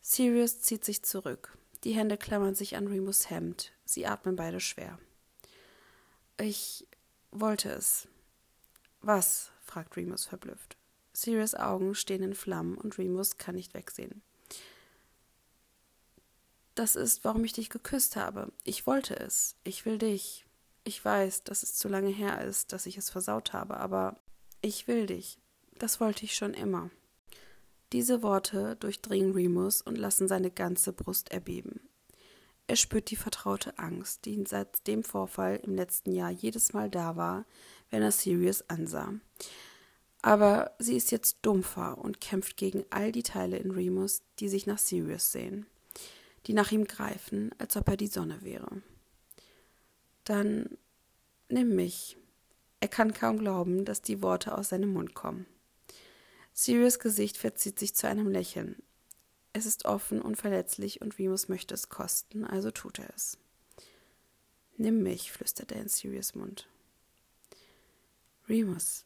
Sirius 0.00 0.60
zieht 0.60 0.84
sich 0.84 1.02
zurück. 1.02 1.56
Die 1.84 1.92
Hände 1.92 2.16
klammern 2.16 2.54
sich 2.54 2.76
an 2.76 2.86
Remus 2.86 3.30
Hemd. 3.30 3.72
Sie 3.84 4.06
atmen 4.06 4.36
beide 4.36 4.60
schwer. 4.60 4.98
Ich 6.38 6.86
wollte 7.30 7.70
es. 7.70 8.06
Was? 9.00 9.50
fragt 9.62 9.96
Remus 9.96 10.26
verblüfft. 10.26 10.76
Sirius 11.16 11.54
Augen 11.54 11.94
stehen 11.94 12.22
in 12.22 12.34
Flammen 12.34 12.76
und 12.76 12.98
Remus 12.98 13.38
kann 13.38 13.54
nicht 13.54 13.72
wegsehen. 13.72 14.20
Das 16.74 16.94
ist, 16.94 17.24
warum 17.24 17.42
ich 17.42 17.54
dich 17.54 17.70
geküsst 17.70 18.16
habe. 18.16 18.52
Ich 18.64 18.86
wollte 18.86 19.18
es. 19.18 19.56
Ich 19.64 19.86
will 19.86 19.96
dich. 19.96 20.44
Ich 20.84 21.02
weiß, 21.02 21.44
dass 21.44 21.62
es 21.62 21.74
zu 21.74 21.88
lange 21.88 22.10
her 22.10 22.42
ist, 22.42 22.74
dass 22.74 22.84
ich 22.84 22.98
es 22.98 23.08
versaut 23.08 23.54
habe, 23.54 23.78
aber 23.78 24.20
ich 24.60 24.88
will 24.88 25.06
dich. 25.06 25.38
Das 25.78 26.00
wollte 26.00 26.26
ich 26.26 26.36
schon 26.36 26.52
immer. 26.52 26.90
Diese 27.92 28.22
Worte 28.22 28.76
durchdringen 28.76 29.32
Remus 29.32 29.80
und 29.80 29.96
lassen 29.96 30.28
seine 30.28 30.50
ganze 30.50 30.92
Brust 30.92 31.30
erbeben. 31.30 31.80
Er 32.66 32.76
spürt 32.76 33.10
die 33.10 33.16
vertraute 33.16 33.78
Angst, 33.78 34.26
die 34.26 34.44
seit 34.46 34.86
dem 34.86 35.02
Vorfall 35.02 35.60
im 35.62 35.76
letzten 35.76 36.12
Jahr 36.12 36.30
jedes 36.30 36.74
Mal 36.74 36.90
da 36.90 37.16
war, 37.16 37.46
wenn 37.88 38.02
er 38.02 38.12
Sirius 38.12 38.68
ansah. 38.68 39.14
Aber 40.26 40.74
sie 40.80 40.96
ist 40.96 41.12
jetzt 41.12 41.38
dumpfer 41.42 41.98
und 41.98 42.20
kämpft 42.20 42.56
gegen 42.56 42.84
all 42.90 43.12
die 43.12 43.22
Teile 43.22 43.58
in 43.58 43.70
Remus, 43.70 44.22
die 44.40 44.48
sich 44.48 44.66
nach 44.66 44.78
Sirius 44.78 45.30
sehen, 45.30 45.66
die 46.48 46.52
nach 46.52 46.72
ihm 46.72 46.84
greifen, 46.84 47.54
als 47.58 47.76
ob 47.76 47.86
er 47.86 47.96
die 47.96 48.08
Sonne 48.08 48.42
wäre. 48.42 48.82
Dann 50.24 50.78
nimm 51.48 51.76
mich. 51.76 52.16
Er 52.80 52.88
kann 52.88 53.14
kaum 53.14 53.38
glauben, 53.38 53.84
dass 53.84 54.02
die 54.02 54.20
Worte 54.20 54.58
aus 54.58 54.70
seinem 54.70 54.94
Mund 54.94 55.14
kommen. 55.14 55.46
Sirius 56.52 56.98
Gesicht 56.98 57.36
verzieht 57.36 57.78
sich 57.78 57.94
zu 57.94 58.08
einem 58.08 58.28
Lächeln. 58.28 58.82
Es 59.52 59.64
ist 59.64 59.84
offen 59.84 60.20
und 60.20 60.34
verletzlich 60.34 61.02
und 61.02 61.20
Remus 61.20 61.48
möchte 61.48 61.72
es 61.72 61.88
kosten, 61.88 62.44
also 62.44 62.72
tut 62.72 62.98
er 62.98 63.14
es. 63.14 63.38
Nimm 64.76 65.04
mich, 65.04 65.30
flüstert 65.30 65.70
er 65.70 65.82
in 65.82 65.88
Sirius 65.88 66.34
Mund. 66.34 66.66
Remus, 68.48 69.05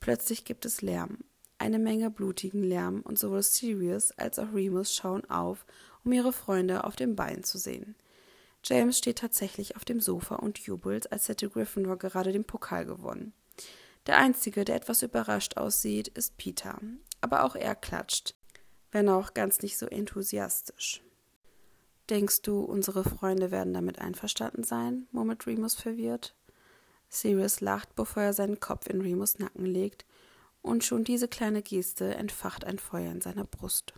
Plötzlich 0.00 0.44
gibt 0.44 0.64
es 0.64 0.82
Lärm, 0.82 1.18
eine 1.58 1.78
Menge 1.78 2.10
blutigen 2.10 2.62
Lärm, 2.62 3.02
und 3.02 3.18
sowohl 3.18 3.42
Sirius 3.42 4.12
als 4.12 4.38
auch 4.38 4.52
Remus 4.54 4.94
schauen 4.94 5.28
auf, 5.28 5.66
um 6.04 6.12
ihre 6.12 6.32
Freunde 6.32 6.84
auf 6.84 6.96
dem 6.96 7.14
Bein 7.14 7.44
zu 7.44 7.58
sehen. 7.58 7.94
James 8.64 8.98
steht 8.98 9.18
tatsächlich 9.18 9.76
auf 9.76 9.84
dem 9.84 10.00
Sofa 10.00 10.36
und 10.36 10.58
jubelt, 10.58 11.12
als 11.12 11.28
hätte 11.28 11.48
Gryffindor 11.48 11.98
gerade 11.98 12.32
den 12.32 12.44
Pokal 12.44 12.86
gewonnen. 12.86 13.32
Der 14.06 14.16
Einzige, 14.16 14.64
der 14.64 14.76
etwas 14.76 15.02
überrascht 15.02 15.56
aussieht, 15.56 16.08
ist 16.08 16.36
Peter, 16.38 16.78
aber 17.20 17.44
auch 17.44 17.54
er 17.54 17.74
klatscht, 17.74 18.34
wenn 18.92 19.08
auch 19.08 19.34
ganz 19.34 19.60
nicht 19.60 19.78
so 19.78 19.86
enthusiastisch. 19.86 21.02
Denkst 22.08 22.42
du, 22.42 22.60
unsere 22.60 23.04
Freunde 23.04 23.50
werden 23.50 23.72
damit 23.72 24.00
einverstanden 24.00 24.64
sein? 24.64 25.06
murmelt 25.12 25.46
Remus 25.46 25.74
verwirrt. 25.74 26.34
Sirius 27.10 27.60
lacht, 27.60 27.94
bevor 27.96 28.22
er 28.22 28.32
seinen 28.32 28.60
Kopf 28.60 28.86
in 28.86 29.00
Remus 29.02 29.38
Nacken 29.38 29.66
legt, 29.66 30.06
und 30.62 30.84
schon 30.84 31.04
diese 31.04 31.28
kleine 31.28 31.62
Geste 31.62 32.14
entfacht 32.14 32.64
ein 32.64 32.78
Feuer 32.78 33.10
in 33.10 33.20
seiner 33.20 33.44
Brust. 33.44 33.94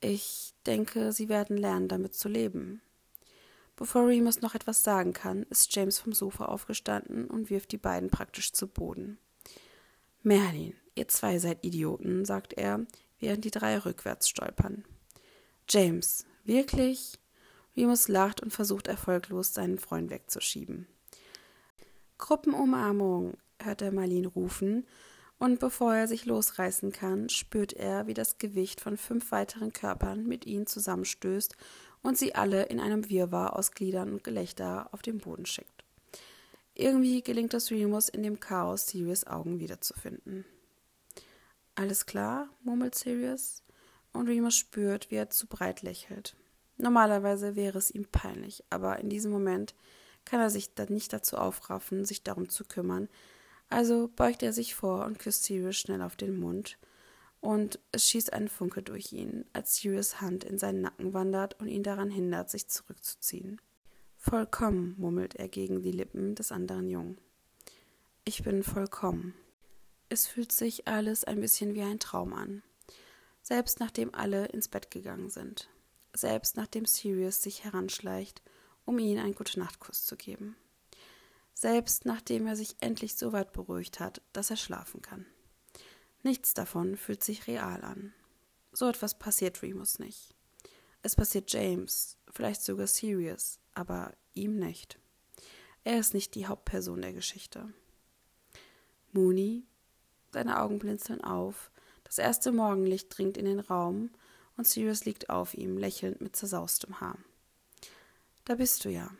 Ich 0.00 0.52
denke, 0.66 1.12
sie 1.12 1.28
werden 1.28 1.56
lernen, 1.56 1.88
damit 1.88 2.14
zu 2.14 2.28
leben. 2.28 2.82
Bevor 3.76 4.06
Remus 4.06 4.40
noch 4.42 4.54
etwas 4.54 4.82
sagen 4.82 5.12
kann, 5.12 5.44
ist 5.44 5.74
James 5.74 5.98
vom 5.98 6.12
Sofa 6.12 6.44
aufgestanden 6.44 7.26
und 7.26 7.50
wirft 7.50 7.72
die 7.72 7.78
beiden 7.78 8.10
praktisch 8.10 8.52
zu 8.52 8.68
Boden. 8.68 9.18
Merlin, 10.22 10.74
ihr 10.94 11.08
zwei 11.08 11.38
seid 11.38 11.64
Idioten, 11.64 12.24
sagt 12.24 12.52
er, 12.52 12.86
während 13.18 13.44
die 13.44 13.50
drei 13.50 13.78
rückwärts 13.78 14.28
stolpern. 14.28 14.84
James, 15.68 16.26
wirklich? 16.44 17.18
Remus 17.76 18.08
lacht 18.08 18.42
und 18.42 18.52
versucht 18.52 18.86
erfolglos, 18.86 19.54
seinen 19.54 19.78
Freund 19.78 20.10
wegzuschieben. 20.10 20.86
Gruppenumarmung, 22.24 23.34
hört 23.62 23.82
er 23.82 23.92
Marlene 23.92 24.28
rufen, 24.28 24.86
und 25.38 25.60
bevor 25.60 25.94
er 25.94 26.08
sich 26.08 26.24
losreißen 26.24 26.90
kann, 26.90 27.28
spürt 27.28 27.74
er, 27.74 28.06
wie 28.06 28.14
das 28.14 28.38
Gewicht 28.38 28.80
von 28.80 28.96
fünf 28.96 29.30
weiteren 29.30 29.74
Körpern 29.74 30.26
mit 30.26 30.46
ihnen 30.46 30.66
zusammenstößt 30.66 31.54
und 32.02 32.16
sie 32.16 32.34
alle 32.34 32.62
in 32.62 32.80
einem 32.80 33.10
Wirrwarr 33.10 33.58
aus 33.58 33.72
Gliedern 33.72 34.10
und 34.10 34.24
Gelächter 34.24 34.88
auf 34.92 35.02
den 35.02 35.18
Boden 35.18 35.44
schickt. 35.44 35.84
Irgendwie 36.74 37.20
gelingt 37.20 37.52
es 37.52 37.70
Remus 37.70 38.08
in 38.08 38.22
dem 38.22 38.40
Chaos, 38.40 38.86
Sirius 38.86 39.26
Augen 39.26 39.60
wiederzufinden. 39.60 40.46
Alles 41.74 42.06
klar, 42.06 42.48
murmelt 42.62 42.94
Sirius, 42.94 43.62
und 44.14 44.28
Remus 44.28 44.56
spürt, 44.56 45.10
wie 45.10 45.16
er 45.16 45.28
zu 45.28 45.46
breit 45.46 45.82
lächelt. 45.82 46.36
Normalerweise 46.78 47.54
wäre 47.54 47.76
es 47.76 47.90
ihm 47.90 48.06
peinlich, 48.06 48.64
aber 48.70 48.98
in 49.00 49.10
diesem 49.10 49.30
Moment 49.30 49.74
kann 50.24 50.40
er 50.40 50.50
sich 50.50 50.74
dann 50.74 50.92
nicht 50.92 51.12
dazu 51.12 51.36
aufraffen, 51.36 52.04
sich 52.04 52.22
darum 52.22 52.48
zu 52.48 52.64
kümmern. 52.64 53.08
Also 53.68 54.10
beugt 54.14 54.42
er 54.42 54.52
sich 54.52 54.74
vor 54.74 55.04
und 55.04 55.18
küsst 55.18 55.44
Sirius 55.44 55.76
schnell 55.76 56.02
auf 56.02 56.16
den 56.16 56.38
Mund. 56.38 56.78
Und 57.40 57.78
es 57.92 58.08
schießt 58.08 58.32
ein 58.32 58.48
Funke 58.48 58.82
durch 58.82 59.12
ihn, 59.12 59.44
als 59.52 59.76
Sirius 59.76 60.20
Hand 60.20 60.44
in 60.44 60.58
seinen 60.58 60.80
Nacken 60.80 61.12
wandert 61.12 61.60
und 61.60 61.68
ihn 61.68 61.82
daran 61.82 62.10
hindert, 62.10 62.48
sich 62.48 62.68
zurückzuziehen. 62.68 63.60
Vollkommen, 64.16 64.94
murmelt 64.96 65.34
er 65.34 65.48
gegen 65.48 65.82
die 65.82 65.92
Lippen 65.92 66.34
des 66.34 66.52
anderen 66.52 66.88
Jungen. 66.88 67.18
Ich 68.24 68.42
bin 68.42 68.62
vollkommen. 68.62 69.34
Es 70.08 70.26
fühlt 70.26 70.52
sich 70.52 70.88
alles 70.88 71.24
ein 71.24 71.40
bisschen 71.40 71.74
wie 71.74 71.82
ein 71.82 71.98
Traum 71.98 72.32
an. 72.32 72.62
Selbst 73.42 73.80
nachdem 73.80 74.14
alle 74.14 74.46
ins 74.46 74.68
Bett 74.68 74.90
gegangen 74.90 75.28
sind. 75.28 75.68
Selbst 76.14 76.56
nachdem 76.56 76.86
Sirius 76.86 77.42
sich 77.42 77.64
heranschleicht 77.64 78.40
um 78.84 78.98
ihm 78.98 79.18
einen 79.18 79.34
Gute-Nacht-Kuss 79.34 80.04
zu 80.04 80.16
geben. 80.16 80.56
Selbst 81.54 82.04
nachdem 82.04 82.46
er 82.46 82.56
sich 82.56 82.76
endlich 82.80 83.14
so 83.14 83.32
weit 83.32 83.52
beruhigt 83.52 84.00
hat, 84.00 84.20
dass 84.32 84.50
er 84.50 84.56
schlafen 84.56 85.02
kann. 85.02 85.24
Nichts 86.22 86.54
davon 86.54 86.96
fühlt 86.96 87.22
sich 87.22 87.46
real 87.46 87.84
an. 87.84 88.12
So 88.72 88.88
etwas 88.88 89.18
passiert 89.18 89.62
Remus 89.62 89.98
nicht. 89.98 90.34
Es 91.02 91.16
passiert 91.16 91.52
James, 91.52 92.16
vielleicht 92.32 92.62
sogar 92.62 92.86
Sirius, 92.86 93.60
aber 93.74 94.12
ihm 94.32 94.56
nicht. 94.56 94.98
Er 95.84 95.98
ist 95.98 96.14
nicht 96.14 96.34
die 96.34 96.46
Hauptperson 96.46 97.02
der 97.02 97.12
Geschichte. 97.12 97.72
Mooney, 99.12 99.64
seine 100.32 100.60
Augen 100.60 100.78
blinzeln 100.78 101.22
auf, 101.22 101.70
das 102.04 102.18
erste 102.18 102.52
Morgenlicht 102.52 103.16
dringt 103.16 103.36
in 103.36 103.44
den 103.44 103.60
Raum 103.60 104.10
und 104.56 104.66
Sirius 104.66 105.04
liegt 105.04 105.30
auf 105.30 105.54
ihm, 105.54 105.78
lächelnd 105.78 106.20
mit 106.20 106.34
zersaustem 106.34 107.00
Haar. 107.00 107.18
Da 108.44 108.56
bist 108.56 108.84
du 108.84 108.90
ja. 108.90 109.10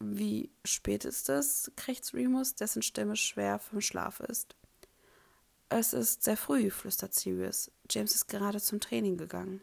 Wie 0.00 0.50
spät 0.64 1.04
ist 1.04 1.28
es? 1.28 1.70
krächzt 1.76 2.14
Remus, 2.14 2.54
dessen 2.54 2.82
Stimme 2.82 3.14
schwer 3.14 3.58
vom 3.58 3.80
Schlaf 3.80 4.20
ist. 4.20 4.56
Es 5.68 5.92
ist 5.92 6.24
sehr 6.24 6.36
früh, 6.36 6.70
flüstert 6.70 7.14
Sirius. 7.14 7.70
James 7.90 8.14
ist 8.14 8.28
gerade 8.28 8.60
zum 8.60 8.80
Training 8.80 9.16
gegangen. 9.16 9.60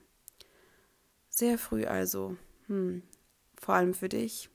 Sehr 1.30 1.58
früh 1.58 1.86
also. 1.86 2.38
Hm. 2.68 3.04
Vor 3.60 3.76
allem 3.76 3.94
für 3.94 4.10
dich. 4.10 4.50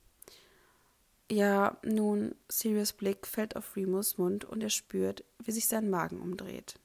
Ja, 1.30 1.78
nun, 1.84 2.34
Sirius 2.48 2.92
Blick 2.92 3.26
fällt 3.26 3.56
auf 3.56 3.76
Remus 3.76 4.18
Mund 4.18 4.44
und 4.44 4.62
er 4.62 4.70
spürt, 4.70 5.24
wie 5.42 5.52
sich 5.52 5.66
sein 5.66 5.90
Magen 5.90 6.20
umdreht. 6.20 6.78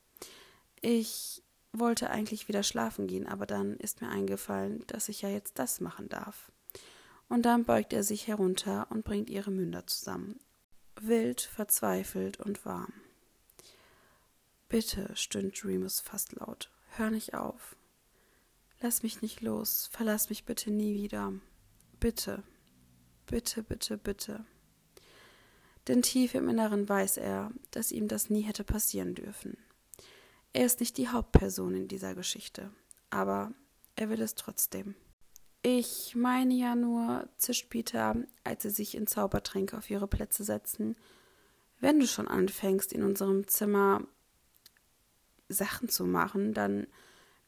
Ich 0.81 1.43
wollte 1.73 2.09
eigentlich 2.09 2.47
wieder 2.47 2.63
schlafen 2.63 3.05
gehen, 3.05 3.27
aber 3.27 3.45
dann 3.45 3.77
ist 3.77 4.01
mir 4.01 4.09
eingefallen, 4.09 4.83
dass 4.87 5.09
ich 5.09 5.21
ja 5.21 5.29
jetzt 5.29 5.59
das 5.59 5.79
machen 5.79 6.09
darf 6.09 6.51
und 7.29 7.43
dann 7.43 7.63
beugt 7.63 7.93
er 7.93 8.03
sich 8.03 8.27
herunter 8.27 8.87
und 8.89 9.05
bringt 9.05 9.29
ihre 9.29 9.51
Münder 9.51 9.87
zusammen. 9.87 10.39
Wild, 10.99 11.41
verzweifelt 11.41 12.39
und 12.39 12.65
warm. 12.65 12.91
Bitte, 14.67 15.15
stöhnt 15.15 15.63
Remus 15.63 15.99
fast 15.99 16.33
laut, 16.33 16.69
hör 16.97 17.09
nicht 17.09 17.33
auf. 17.33 17.75
Lass 18.81 19.03
mich 19.03 19.21
nicht 19.21 19.41
los, 19.41 19.89
verlass 19.91 20.29
mich 20.29 20.45
bitte 20.45 20.71
nie 20.71 20.93
wieder. 20.93 21.33
Bitte, 21.99 22.43
bitte, 23.25 23.63
bitte, 23.63 23.97
bitte. 23.97 24.45
Denn 25.87 26.01
tief 26.01 26.35
im 26.35 26.49
Inneren 26.49 26.87
weiß 26.87 27.17
er, 27.17 27.51
dass 27.71 27.91
ihm 27.91 28.07
das 28.07 28.29
nie 28.29 28.41
hätte 28.41 28.63
passieren 28.63 29.15
dürfen. 29.15 29.57
Er 30.53 30.65
ist 30.65 30.79
nicht 30.79 30.97
die 30.97 31.09
Hauptperson 31.09 31.75
in 31.75 31.87
dieser 31.87 32.15
Geschichte, 32.15 32.71
aber 33.09 33.53
er 33.95 34.09
will 34.09 34.21
es 34.21 34.35
trotzdem. 34.35 34.95
Ich 35.61 36.15
meine 36.15 36.53
ja 36.53 36.75
nur, 36.75 37.27
zischt 37.37 37.69
Peter, 37.69 38.15
als 38.43 38.63
sie 38.63 38.69
sich 38.69 38.95
in 38.95 39.07
Zaubertränke 39.07 39.77
auf 39.77 39.89
ihre 39.89 40.07
Plätze 40.07 40.43
setzen, 40.43 40.95
wenn 41.81 41.99
du 41.99 42.07
schon 42.07 42.27
anfängst, 42.27 42.93
in 42.93 43.03
unserem 43.03 43.47
Zimmer 43.47 44.01
Sachen 45.49 45.89
zu 45.89 46.05
machen, 46.05 46.53
dann 46.53 46.87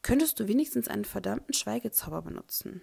könntest 0.02 0.40
du 0.40 0.48
wenigstens 0.48 0.88
einen 0.88 1.04
verdammten 1.04 1.54
Schweigezauber 1.54 2.22
benutzen. 2.22 2.82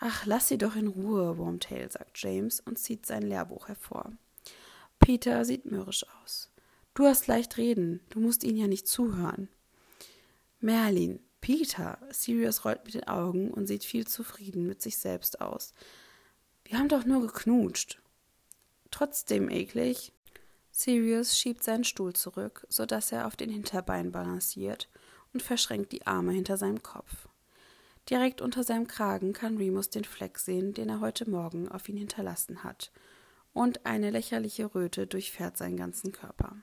Ach, 0.00 0.26
lass 0.26 0.48
sie 0.48 0.58
doch 0.58 0.76
in 0.76 0.88
Ruhe, 0.88 1.38
Wormtail, 1.38 1.90
sagt 1.90 2.20
James 2.22 2.60
und 2.60 2.78
zieht 2.78 3.06
sein 3.06 3.22
Lehrbuch 3.22 3.68
hervor. 3.68 4.12
Peter 4.98 5.44
sieht 5.44 5.66
mürrisch 5.66 6.04
aus. 6.22 6.50
Du 6.94 7.04
hast 7.04 7.26
leicht 7.26 7.56
reden, 7.56 8.00
du 8.10 8.20
musst 8.20 8.42
ihnen 8.44 8.58
ja 8.58 8.66
nicht 8.66 8.88
zuhören. 8.88 9.48
Merlin, 10.60 11.20
Peter, 11.40 11.98
Sirius 12.10 12.64
rollt 12.64 12.84
mit 12.84 12.94
den 12.94 13.08
Augen 13.08 13.50
und 13.50 13.66
sieht 13.66 13.84
viel 13.84 14.06
zufrieden 14.06 14.66
mit 14.66 14.82
sich 14.82 14.98
selbst 14.98 15.40
aus. 15.40 15.74
Wir 16.64 16.78
haben 16.78 16.88
doch 16.88 17.04
nur 17.04 17.22
geknutscht. 17.22 18.00
Trotzdem 18.90 19.48
eklig. 19.48 20.12
Sirius 20.70 21.38
schiebt 21.38 21.62
seinen 21.62 21.84
Stuhl 21.84 22.12
zurück, 22.12 22.66
so 22.68 22.86
dass 22.86 23.12
er 23.12 23.26
auf 23.26 23.36
den 23.36 23.50
Hinterbeinen 23.50 24.12
balanciert 24.12 24.88
und 25.32 25.42
verschränkt 25.42 25.92
die 25.92 26.06
Arme 26.06 26.32
hinter 26.32 26.56
seinem 26.56 26.82
Kopf. 26.82 27.28
Direkt 28.10 28.40
unter 28.40 28.64
seinem 28.64 28.86
Kragen 28.86 29.32
kann 29.32 29.58
Remus 29.58 29.90
den 29.90 30.04
Fleck 30.04 30.38
sehen, 30.38 30.72
den 30.72 30.88
er 30.88 31.00
heute 31.00 31.28
Morgen 31.28 31.68
auf 31.68 31.88
ihn 31.88 31.96
hinterlassen 31.96 32.64
hat, 32.64 32.90
und 33.52 33.84
eine 33.86 34.10
lächerliche 34.10 34.74
Röte 34.74 35.06
durchfährt 35.06 35.56
seinen 35.56 35.76
ganzen 35.76 36.12
Körper. 36.12 36.56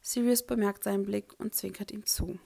Sirius 0.00 0.44
bemerkt 0.44 0.84
seinen 0.84 1.04
Blick 1.04 1.32
und 1.40 1.54
zwinkert 1.54 1.90
ihm 1.90 2.04
zu. 2.06 2.38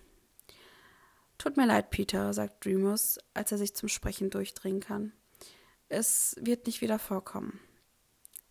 Tut 1.38 1.56
mir 1.56 1.66
leid, 1.66 1.90
Peter, 1.90 2.32
sagt 2.34 2.66
Remus, 2.66 3.18
als 3.32 3.52
er 3.52 3.58
sich 3.58 3.74
zum 3.74 3.88
Sprechen 3.88 4.28
durchdringen 4.28 4.80
kann. 4.80 5.12
Es 5.88 6.36
wird 6.40 6.66
nicht 6.66 6.80
wieder 6.80 6.98
vorkommen. 6.98 7.60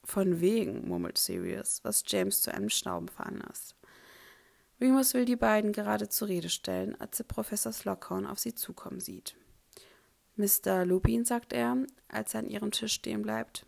Von 0.06 0.39
wegen, 0.39 0.88
murmelt 0.88 1.17
Sirius, 1.17 1.84
was 1.84 2.03
James 2.08 2.41
zu 2.41 2.53
einem 2.53 2.70
Schnauben 2.70 3.10
veranlasst. 3.10 3.75
Remus 4.79 5.13
will 5.13 5.25
die 5.25 5.36
beiden 5.36 5.74
gerade 5.74 6.08
zur 6.08 6.29
Rede 6.29 6.50
stellen, 6.50 7.00
als 7.00 7.20
er 7.20 7.25
Professor 7.25 7.74
Slockhorn 7.74 8.25
auf 8.25 8.39
sie 8.39 8.56
zukommen 8.56 9.01
sieht. 9.01 9.36
Mr. 10.38 10.86
Lupin, 10.86 11.25
sagt 11.25 11.51
er, 11.51 11.77
als 12.08 12.36
er 12.36 12.41
an 12.41 12.50
ihrem 12.50 12.72
Tisch 12.72 12.94
stehen 12.94 13.24
bleibt. 13.24 13.65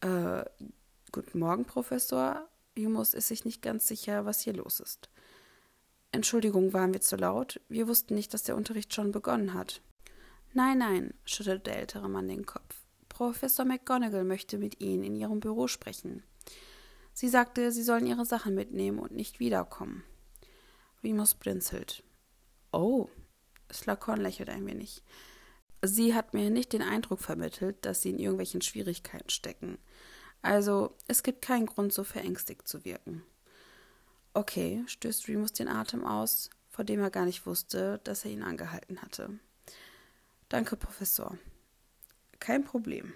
Äh, 0.00 0.44
guten 1.12 1.38
Morgen, 1.38 1.64
Professor. 1.64 2.48
Remus 2.76 3.14
ist 3.14 3.28
sich 3.28 3.44
nicht 3.44 3.62
ganz 3.62 3.86
sicher, 3.86 4.26
was 4.26 4.40
hier 4.40 4.54
los 4.54 4.80
ist. 4.80 5.08
Entschuldigung, 6.12 6.72
waren 6.72 6.92
wir 6.92 7.00
zu 7.00 7.16
laut? 7.16 7.60
Wir 7.68 7.86
wussten 7.86 8.14
nicht, 8.14 8.32
dass 8.32 8.42
der 8.42 8.56
Unterricht 8.56 8.94
schon 8.94 9.12
begonnen 9.12 9.54
hat. 9.54 9.82
Nein, 10.54 10.78
nein, 10.78 11.14
schüttelte 11.24 11.70
der 11.70 11.78
ältere 11.78 12.08
Mann 12.08 12.28
den 12.28 12.46
Kopf. 12.46 12.82
Professor 13.08 13.64
McGonagall 13.64 14.24
möchte 14.24 14.58
mit 14.58 14.80
Ihnen 14.80 15.02
in 15.04 15.14
Ihrem 15.14 15.40
Büro 15.40 15.66
sprechen. 15.66 16.22
Sie 17.12 17.28
sagte, 17.28 17.72
Sie 17.72 17.82
sollen 17.82 18.06
Ihre 18.06 18.24
Sachen 18.24 18.54
mitnehmen 18.54 18.98
und 18.98 19.12
nicht 19.12 19.40
wiederkommen. 19.40 20.04
Remus 21.02 21.34
blinzelt. 21.34 22.02
Oh, 22.72 23.08
Slughorn 23.72 24.20
lächelt 24.20 24.48
ein 24.48 24.66
wenig. 24.66 25.02
Sie 25.82 26.14
hat 26.14 26.34
mir 26.34 26.50
nicht 26.50 26.72
den 26.72 26.82
Eindruck 26.82 27.20
vermittelt, 27.20 27.84
dass 27.84 28.02
Sie 28.02 28.10
in 28.10 28.18
irgendwelchen 28.18 28.62
Schwierigkeiten 28.62 29.30
stecken. 29.30 29.78
Also, 30.42 30.96
es 31.06 31.22
gibt 31.22 31.42
keinen 31.42 31.66
Grund, 31.66 31.92
so 31.92 32.04
verängstigt 32.04 32.66
zu 32.66 32.84
wirken. 32.84 33.22
Okay, 34.38 34.84
stößt 34.86 35.26
Remus 35.26 35.52
den 35.52 35.66
Atem 35.66 36.06
aus, 36.06 36.48
vor 36.70 36.84
dem 36.84 37.00
er 37.00 37.10
gar 37.10 37.24
nicht 37.24 37.44
wusste, 37.44 38.00
dass 38.04 38.24
er 38.24 38.30
ihn 38.30 38.44
angehalten 38.44 39.02
hatte. 39.02 39.30
Danke, 40.48 40.76
Professor. 40.76 41.36
Kein 42.38 42.62
Problem. 42.62 43.12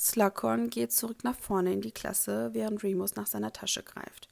Slughorn 0.00 0.68
geht 0.68 0.90
zurück 0.90 1.22
nach 1.22 1.38
vorne 1.38 1.72
in 1.72 1.80
die 1.80 1.92
Klasse, 1.92 2.50
während 2.54 2.82
Remus 2.82 3.14
nach 3.14 3.28
seiner 3.28 3.52
Tasche 3.52 3.84
greift. 3.84 4.28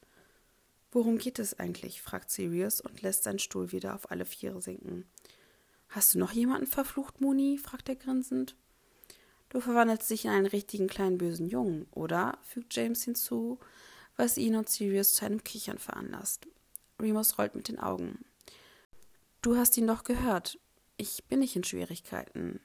Worum 0.91 1.17
geht 1.17 1.39
es 1.39 1.57
eigentlich? 1.57 2.01
fragt 2.01 2.29
Sirius 2.29 2.81
und 2.81 3.01
lässt 3.01 3.23
seinen 3.23 3.39
Stuhl 3.39 3.71
wieder 3.71 3.95
auf 3.95 4.11
alle 4.11 4.25
Viere 4.25 4.61
sinken. 4.61 5.05
Hast 5.87 6.13
du 6.13 6.19
noch 6.19 6.33
jemanden 6.33 6.67
verflucht, 6.67 7.21
Muni? 7.21 7.57
fragt 7.57 7.87
er 7.87 7.95
grinsend. 7.95 8.57
Du 9.47 9.61
verwandelst 9.61 10.09
dich 10.09 10.25
in 10.25 10.31
einen 10.31 10.45
richtigen 10.45 10.87
kleinen 10.87 11.17
bösen 11.17 11.47
Jungen, 11.47 11.87
oder? 11.91 12.37
fügt 12.43 12.75
James 12.75 13.01
hinzu, 13.03 13.59
was 14.21 14.37
ihn 14.37 14.55
und 14.55 14.69
Sirius 14.69 15.15
zu 15.15 15.25
einem 15.25 15.43
Kichern 15.43 15.79
veranlasst. 15.79 16.47
Remus 16.99 17.39
rollt 17.39 17.55
mit 17.55 17.67
den 17.67 17.79
Augen. 17.79 18.23
Du 19.41 19.57
hast 19.57 19.75
ihn 19.77 19.87
doch 19.87 20.03
gehört. 20.03 20.59
Ich 20.95 21.23
bin 21.23 21.39
nicht 21.39 21.55
in 21.55 21.63
Schwierigkeiten. 21.63 22.59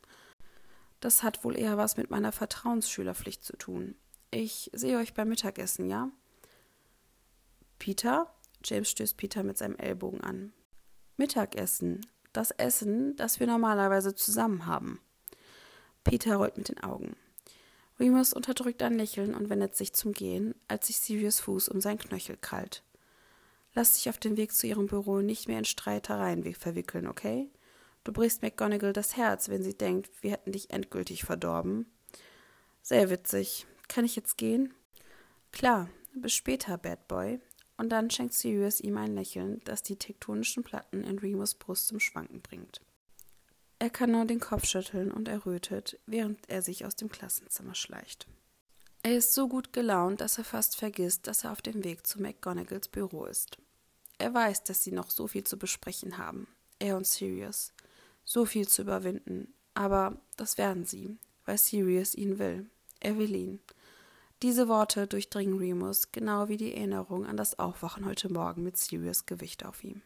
Das 1.00 1.22
hat 1.22 1.44
wohl 1.44 1.58
eher 1.58 1.78
was 1.78 1.96
mit 1.96 2.10
meiner 2.10 2.30
Vertrauensschülerpflicht 2.30 3.42
zu 3.42 3.56
tun. 3.56 3.94
Ich 4.30 4.70
sehe 4.74 4.98
euch 4.98 5.14
beim 5.14 5.30
Mittagessen, 5.30 5.88
ja? 5.88 6.10
Peter? 7.78 8.30
James 8.62 8.90
stößt 8.90 9.16
Peter 9.16 9.42
mit 9.42 9.56
seinem 9.56 9.76
Ellbogen 9.76 10.20
an. 10.20 10.52
Mittagessen. 11.16 12.04
Das 12.34 12.50
Essen, 12.50 13.16
das 13.16 13.40
wir 13.40 13.46
normalerweise 13.46 14.14
zusammen 14.14 14.66
haben. 14.66 15.00
Peter 16.04 16.36
rollt 16.36 16.58
mit 16.58 16.68
den 16.68 16.82
Augen. 16.82 17.16
Remus 17.98 18.32
unterdrückt 18.32 18.82
ein 18.82 18.98
Lächeln 18.98 19.34
und 19.34 19.48
wendet 19.48 19.74
sich 19.74 19.92
zum 19.94 20.12
Gehen, 20.12 20.54
als 20.68 20.88
sich 20.88 20.98
Sirius 20.98 21.40
Fuß 21.40 21.68
um 21.68 21.80
seinen 21.80 21.98
Knöchel 21.98 22.36
krallt. 22.36 22.82
Lass 23.74 23.92
dich 23.92 24.08
auf 24.08 24.18
den 24.18 24.36
Weg 24.36 24.52
zu 24.52 24.66
ihrem 24.66 24.86
Büro 24.86 25.20
nicht 25.20 25.48
mehr 25.48 25.58
in 25.58 25.64
Streitereien 25.64 26.54
verwickeln, 26.54 27.06
okay? 27.06 27.50
Du 28.04 28.12
brichst 28.12 28.42
McGonagall 28.42 28.92
das 28.92 29.16
Herz, 29.16 29.48
wenn 29.48 29.62
sie 29.62 29.76
denkt, 29.76 30.10
wir 30.22 30.30
hätten 30.30 30.52
dich 30.52 30.70
endgültig 30.70 31.24
verdorben. 31.24 31.86
Sehr 32.82 33.10
witzig. 33.10 33.66
Kann 33.88 34.04
ich 34.04 34.16
jetzt 34.16 34.38
gehen? 34.38 34.72
Klar, 35.52 35.88
bis 36.14 36.32
später, 36.32 36.78
Bad 36.78 37.08
Boy. 37.08 37.40
Und 37.76 37.90
dann 37.90 38.10
schenkt 38.10 38.34
Sirius 38.34 38.80
ihm 38.80 38.96
ein 38.96 39.14
Lächeln, 39.14 39.60
das 39.64 39.82
die 39.82 39.96
tektonischen 39.96 40.62
Platten 40.62 41.04
in 41.04 41.18
Remus 41.18 41.54
Brust 41.54 41.88
zum 41.88 42.00
Schwanken 42.00 42.40
bringt. 42.40 42.80
Er 43.78 43.90
kann 43.90 44.12
nur 44.12 44.24
den 44.24 44.40
Kopf 44.40 44.66
schütteln 44.66 45.10
und 45.10 45.28
errötet, 45.28 45.98
während 46.06 46.48
er 46.48 46.62
sich 46.62 46.86
aus 46.86 46.96
dem 46.96 47.10
Klassenzimmer 47.10 47.74
schleicht. 47.74 48.26
Er 49.02 49.16
ist 49.16 49.34
so 49.34 49.48
gut 49.48 49.72
gelaunt, 49.72 50.20
dass 50.20 50.38
er 50.38 50.44
fast 50.44 50.76
vergisst, 50.76 51.26
dass 51.26 51.44
er 51.44 51.52
auf 51.52 51.62
dem 51.62 51.84
Weg 51.84 52.06
zu 52.06 52.20
McGonagalls 52.20 52.88
Büro 52.88 53.26
ist. 53.26 53.58
Er 54.18 54.32
weiß, 54.32 54.64
dass 54.64 54.82
sie 54.82 54.92
noch 54.92 55.10
so 55.10 55.26
viel 55.26 55.44
zu 55.44 55.58
besprechen 55.58 56.18
haben, 56.18 56.48
er 56.78 56.96
und 56.96 57.06
Sirius 57.06 57.72
so 58.24 58.44
viel 58.44 58.66
zu 58.66 58.82
überwinden. 58.82 59.54
Aber 59.74 60.16
das 60.36 60.58
werden 60.58 60.84
sie, 60.84 61.16
weil 61.44 61.58
Sirius 61.58 62.14
ihn 62.14 62.38
will. 62.38 62.68
Er 63.00 63.18
will 63.18 63.34
ihn. 63.34 63.60
Diese 64.42 64.68
Worte 64.68 65.06
durchdringen 65.06 65.58
Remus, 65.58 66.12
genau 66.12 66.48
wie 66.48 66.56
die 66.56 66.74
Erinnerung 66.74 67.24
an 67.24 67.36
das 67.36 67.58
Aufwachen 67.58 68.04
heute 68.04 68.30
Morgen 68.30 68.62
mit 68.62 68.76
Sirius 68.76 69.24
Gewicht 69.24 69.64
auf 69.64 69.84
ihm. 69.84 70.02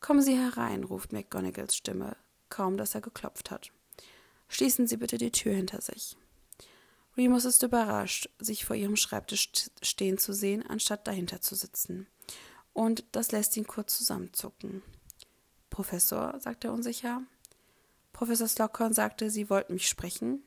Kommen 0.00 0.22
Sie 0.22 0.36
herein, 0.36 0.82
ruft 0.82 1.12
McGonagalls 1.12 1.76
Stimme, 1.76 2.16
kaum 2.52 2.76
dass 2.76 2.94
er 2.94 3.00
geklopft 3.00 3.50
hat. 3.50 3.72
Schließen 4.48 4.86
Sie 4.86 4.98
bitte 4.98 5.18
die 5.18 5.32
Tür 5.32 5.54
hinter 5.54 5.80
sich. 5.80 6.16
Remus 7.16 7.44
ist 7.44 7.62
überrascht, 7.62 8.28
sich 8.38 8.64
vor 8.64 8.76
ihrem 8.76 8.96
Schreibtisch 8.96 9.50
stehen 9.82 10.18
zu 10.18 10.32
sehen, 10.32 10.64
anstatt 10.66 11.06
dahinter 11.06 11.40
zu 11.40 11.54
sitzen. 11.54 12.06
Und 12.72 13.04
das 13.12 13.32
lässt 13.32 13.56
ihn 13.56 13.66
kurz 13.66 13.98
zusammenzucken. 13.98 14.82
Professor, 15.68 16.38
sagt 16.38 16.64
er 16.64 16.72
unsicher. 16.72 17.22
Professor 18.12 18.48
Slockhorn 18.48 18.92
sagte, 18.92 19.30
Sie 19.30 19.50
wollten 19.50 19.74
mich 19.74 19.88
sprechen. 19.88 20.42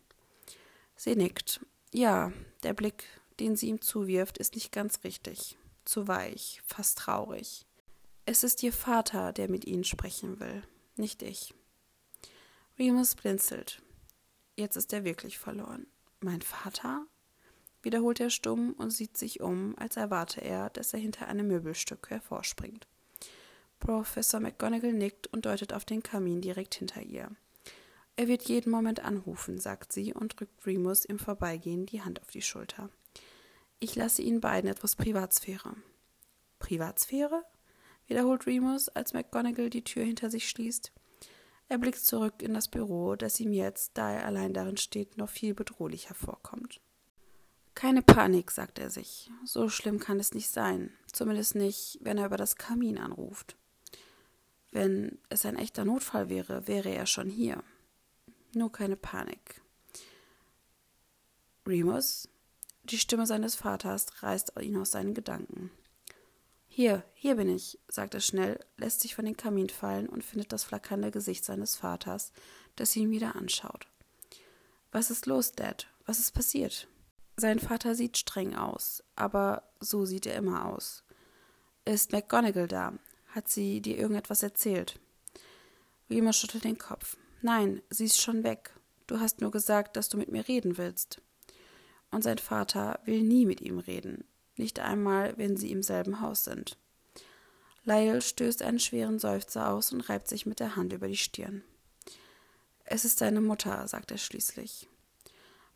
Sie 0.95 1.15
nickt. 1.15 1.59
Ja, 1.91 2.31
der 2.63 2.73
Blick, 2.73 3.05
den 3.39 3.55
sie 3.55 3.69
ihm 3.69 3.81
zuwirft, 3.81 4.37
ist 4.37 4.55
nicht 4.55 4.71
ganz 4.71 5.03
richtig. 5.03 5.57
Zu 5.83 6.07
weich, 6.07 6.61
fast 6.65 6.99
traurig. 6.99 7.65
Es 8.25 8.43
ist 8.43 8.63
Ihr 8.63 8.73
Vater, 8.73 9.33
der 9.33 9.49
mit 9.49 9.65
Ihnen 9.65 9.83
sprechen 9.83 10.39
will, 10.39 10.63
nicht 10.95 11.21
ich. 11.21 11.53
Remus 12.77 13.15
blinzelt. 13.15 13.81
Jetzt 14.57 14.75
ist 14.75 14.91
er 14.91 15.05
wirklich 15.05 15.39
verloren. 15.39 15.87
Mein 16.19 16.41
Vater? 16.41 17.05
wiederholt 17.83 18.19
er 18.19 18.31
stumm 18.31 18.73
und 18.73 18.89
sieht 18.89 19.15
sich 19.15 19.41
um, 19.41 19.75
als 19.77 19.95
erwarte 19.95 20.41
er, 20.41 20.71
dass 20.71 20.91
er 20.91 20.99
hinter 20.99 21.27
einem 21.27 21.47
Möbelstück 21.47 22.09
hervorspringt. 22.09 22.87
Professor 23.79 24.39
McGonagall 24.39 24.93
nickt 24.93 25.27
und 25.27 25.45
deutet 25.45 25.71
auf 25.71 25.85
den 25.85 26.01
Kamin 26.01 26.41
direkt 26.41 26.73
hinter 26.73 27.03
ihr. 27.03 27.29
Er 28.15 28.27
wird 28.27 28.43
jeden 28.43 28.71
Moment 28.71 29.01
anrufen, 29.01 29.59
sagt 29.59 29.93
sie 29.93 30.13
und 30.13 30.39
drückt 30.39 30.65
Remus 30.65 31.05
im 31.05 31.19
Vorbeigehen 31.19 31.85
die 31.85 32.01
Hand 32.01 32.21
auf 32.21 32.31
die 32.31 32.41
Schulter. 32.41 32.89
Ich 33.79 33.95
lasse 33.95 34.23
Ihnen 34.23 34.41
beiden 34.41 34.69
etwas 34.69 34.95
Privatsphäre. 34.95 35.75
Privatsphäre? 36.59 37.43
wiederholt 38.07 38.47
Remus, 38.47 38.89
als 38.89 39.13
McGonagall 39.13 39.69
die 39.69 39.83
Tür 39.83 40.03
hinter 40.03 40.29
sich 40.29 40.49
schließt. 40.49 40.91
Er 41.67 41.77
blickt 41.79 41.99
zurück 41.99 42.41
in 42.41 42.53
das 42.53 42.67
Büro, 42.67 43.15
das 43.15 43.39
ihm 43.39 43.51
jetzt, 43.51 43.91
da 43.95 44.11
er 44.11 44.25
allein 44.25 44.53
darin 44.53 44.77
steht, 44.77 45.17
noch 45.17 45.29
viel 45.29 45.53
bedrohlicher 45.53 46.13
vorkommt. 46.13 46.79
Keine 47.73 48.01
Panik, 48.01 48.51
sagt 48.51 48.79
er 48.79 48.89
sich. 48.89 49.29
So 49.43 49.67
schlimm 49.67 49.99
kann 49.99 50.19
es 50.19 50.33
nicht 50.33 50.49
sein. 50.49 50.93
Zumindest 51.11 51.55
nicht, 51.55 51.99
wenn 52.01 52.17
er 52.17 52.27
über 52.27 52.37
das 52.37 52.55
Kamin 52.55 52.97
anruft. 52.97 53.57
Wenn 54.71 55.17
es 55.29 55.45
ein 55.45 55.57
echter 55.57 55.85
Notfall 55.85 56.29
wäre, 56.29 56.67
wäre 56.67 56.89
er 56.89 57.05
schon 57.05 57.29
hier. 57.29 57.63
Nur 58.53 58.71
keine 58.71 58.95
Panik. 58.95 59.61
Remus, 61.67 62.29
die 62.83 62.97
Stimme 62.97 63.25
seines 63.25 63.55
Vaters 63.55 64.21
reißt 64.21 64.53
ihn 64.61 64.77
aus 64.77 64.91
seinen 64.91 65.13
Gedanken. 65.13 65.71
Hier, 66.77 67.05
hier 67.13 67.35
bin 67.35 67.47
ich, 67.47 67.79
sagt 67.87 68.15
er 68.15 68.19
schnell, 68.19 68.59
lässt 68.75 68.99
sich 68.99 69.15
von 69.15 69.23
den 69.23 69.37
Kamin 69.37 69.69
fallen 69.69 70.09
und 70.09 70.25
findet 70.25 70.51
das 70.51 70.65
flackernde 70.65 71.09
Gesicht 71.09 71.45
seines 71.45 71.77
Vaters, 71.77 72.33
das 72.75 72.93
ihn 72.97 73.11
wieder 73.11 73.37
anschaut. 73.37 73.87
Was 74.91 75.09
ist 75.09 75.25
los, 75.25 75.53
Dad? 75.53 75.87
Was 76.05 76.19
ist 76.19 76.33
passiert? 76.33 76.89
Sein 77.37 77.59
Vater 77.59 77.95
sieht 77.95 78.17
streng 78.17 78.55
aus, 78.55 79.05
aber 79.15 79.63
so 79.79 80.03
sieht 80.03 80.25
er 80.25 80.35
immer 80.35 80.65
aus. 80.65 81.05
Ist 81.85 82.11
McGonagall 82.11 82.67
da? 82.67 82.91
Hat 83.27 83.47
sie 83.47 83.79
dir 83.79 83.97
irgendetwas 83.97 84.43
erzählt? 84.43 84.99
Rima 86.09 86.33
schüttelt 86.33 86.65
den 86.65 86.77
Kopf. 86.77 87.15
Nein, 87.41 87.83
sie 87.89 88.03
ist 88.03 88.19
schon 88.19 88.43
weg. 88.43 88.73
Du 89.07 89.21
hast 89.21 89.39
nur 89.39 89.51
gesagt, 89.51 89.95
dass 89.95 90.09
du 90.09 90.17
mit 90.17 90.29
mir 90.29 90.45
reden 90.45 90.77
willst. 90.77 91.21
Und 92.11 92.25
sein 92.25 92.37
Vater 92.37 92.99
will 93.05 93.21
nie 93.21 93.45
mit 93.45 93.61
ihm 93.61 93.79
reden, 93.79 94.25
nicht 94.57 94.79
einmal, 94.79 95.37
wenn 95.37 95.57
sie 95.57 95.71
im 95.71 95.83
selben 95.83 96.21
Haus 96.21 96.43
sind. 96.43 96.77
Lyle 97.83 98.21
stößt 98.21 98.61
einen 98.63 98.79
schweren 98.79 99.19
Seufzer 99.19 99.69
aus 99.69 99.91
und 99.91 100.01
reibt 100.09 100.27
sich 100.27 100.45
mit 100.45 100.59
der 100.59 100.75
Hand 100.75 100.91
über 100.91 101.07
die 101.07 101.17
Stirn. 101.17 101.63
Es 102.83 103.05
ist 103.05 103.21
deine 103.21 103.41
Mutter, 103.41 103.87
sagt 103.87 104.11
er 104.11 104.17
schließlich. 104.17 104.87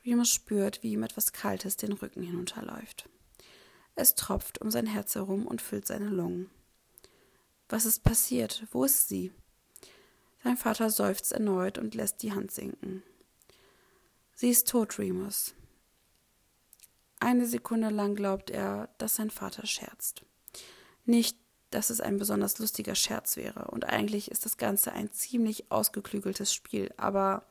Remus 0.05 0.29
spürt, 0.29 0.81
wie 0.81 0.93
ihm 0.93 1.03
etwas 1.03 1.33
Kaltes 1.33 1.77
den 1.77 1.93
Rücken 1.93 2.23
hinunterläuft. 2.23 3.09
Es 3.95 4.15
tropft 4.15 4.61
um 4.61 4.71
sein 4.71 4.87
Herz 4.87 5.15
herum 5.15 5.45
und 5.45 5.61
füllt 5.61 5.85
seine 5.85 6.09
Lungen. 6.09 6.49
Was 7.67 7.85
ist 7.85 8.03
passiert? 8.03 8.65
Wo 8.71 8.85
ist 8.85 9.09
sie? 9.09 9.31
Sein 10.43 10.57
Vater 10.57 10.89
seufzt 10.89 11.31
erneut 11.31 11.77
und 11.77 11.95
lässt 11.95 12.23
die 12.23 12.31
Hand 12.31 12.51
sinken. 12.51 13.03
Sie 14.33 14.49
ist 14.49 14.69
tot, 14.69 14.97
Remus. 14.97 15.53
Eine 17.19 17.45
Sekunde 17.45 17.89
lang 17.89 18.15
glaubt 18.15 18.49
er, 18.49 18.89
dass 18.97 19.15
sein 19.15 19.29
Vater 19.29 19.65
scherzt. 19.65 20.23
Nicht, 21.05 21.37
dass 21.69 21.89
es 21.89 22.01
ein 22.01 22.17
besonders 22.17 22.59
lustiger 22.59 22.95
Scherz 22.95 23.35
wäre, 23.37 23.69
und 23.71 23.85
eigentlich 23.85 24.31
ist 24.31 24.45
das 24.45 24.57
Ganze 24.57 24.93
ein 24.93 25.11
ziemlich 25.11 25.71
ausgeklügeltes 25.71 26.53
Spiel, 26.53 26.91
aber 26.97 27.45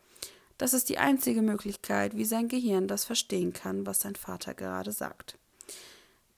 das 0.56 0.74
ist 0.74 0.88
die 0.88 0.98
einzige 0.98 1.42
Möglichkeit, 1.42 2.16
wie 2.16 2.24
sein 2.24 2.48
Gehirn 2.48 2.88
das 2.88 3.04
verstehen 3.04 3.52
kann, 3.52 3.86
was 3.86 4.00
sein 4.00 4.16
Vater 4.16 4.54
gerade 4.54 4.90
sagt. 4.90 5.38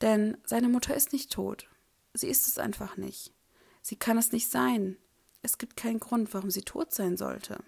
Denn 0.02 0.36
seine 0.44 0.68
Mutter 0.68 0.94
ist 0.94 1.12
nicht 1.12 1.32
tot. 1.32 1.68
Sie 2.12 2.28
ist 2.28 2.46
es 2.46 2.58
einfach 2.58 2.96
nicht. 2.96 3.32
Sie 3.80 3.96
kann 3.96 4.18
es 4.18 4.32
nicht 4.32 4.50
sein. 4.50 4.96
Es 5.42 5.56
gibt 5.56 5.76
keinen 5.76 6.00
Grund, 6.00 6.34
warum 6.34 6.50
sie 6.50 6.62
tot 6.62 6.92
sein 6.92 7.16
sollte. 7.16 7.62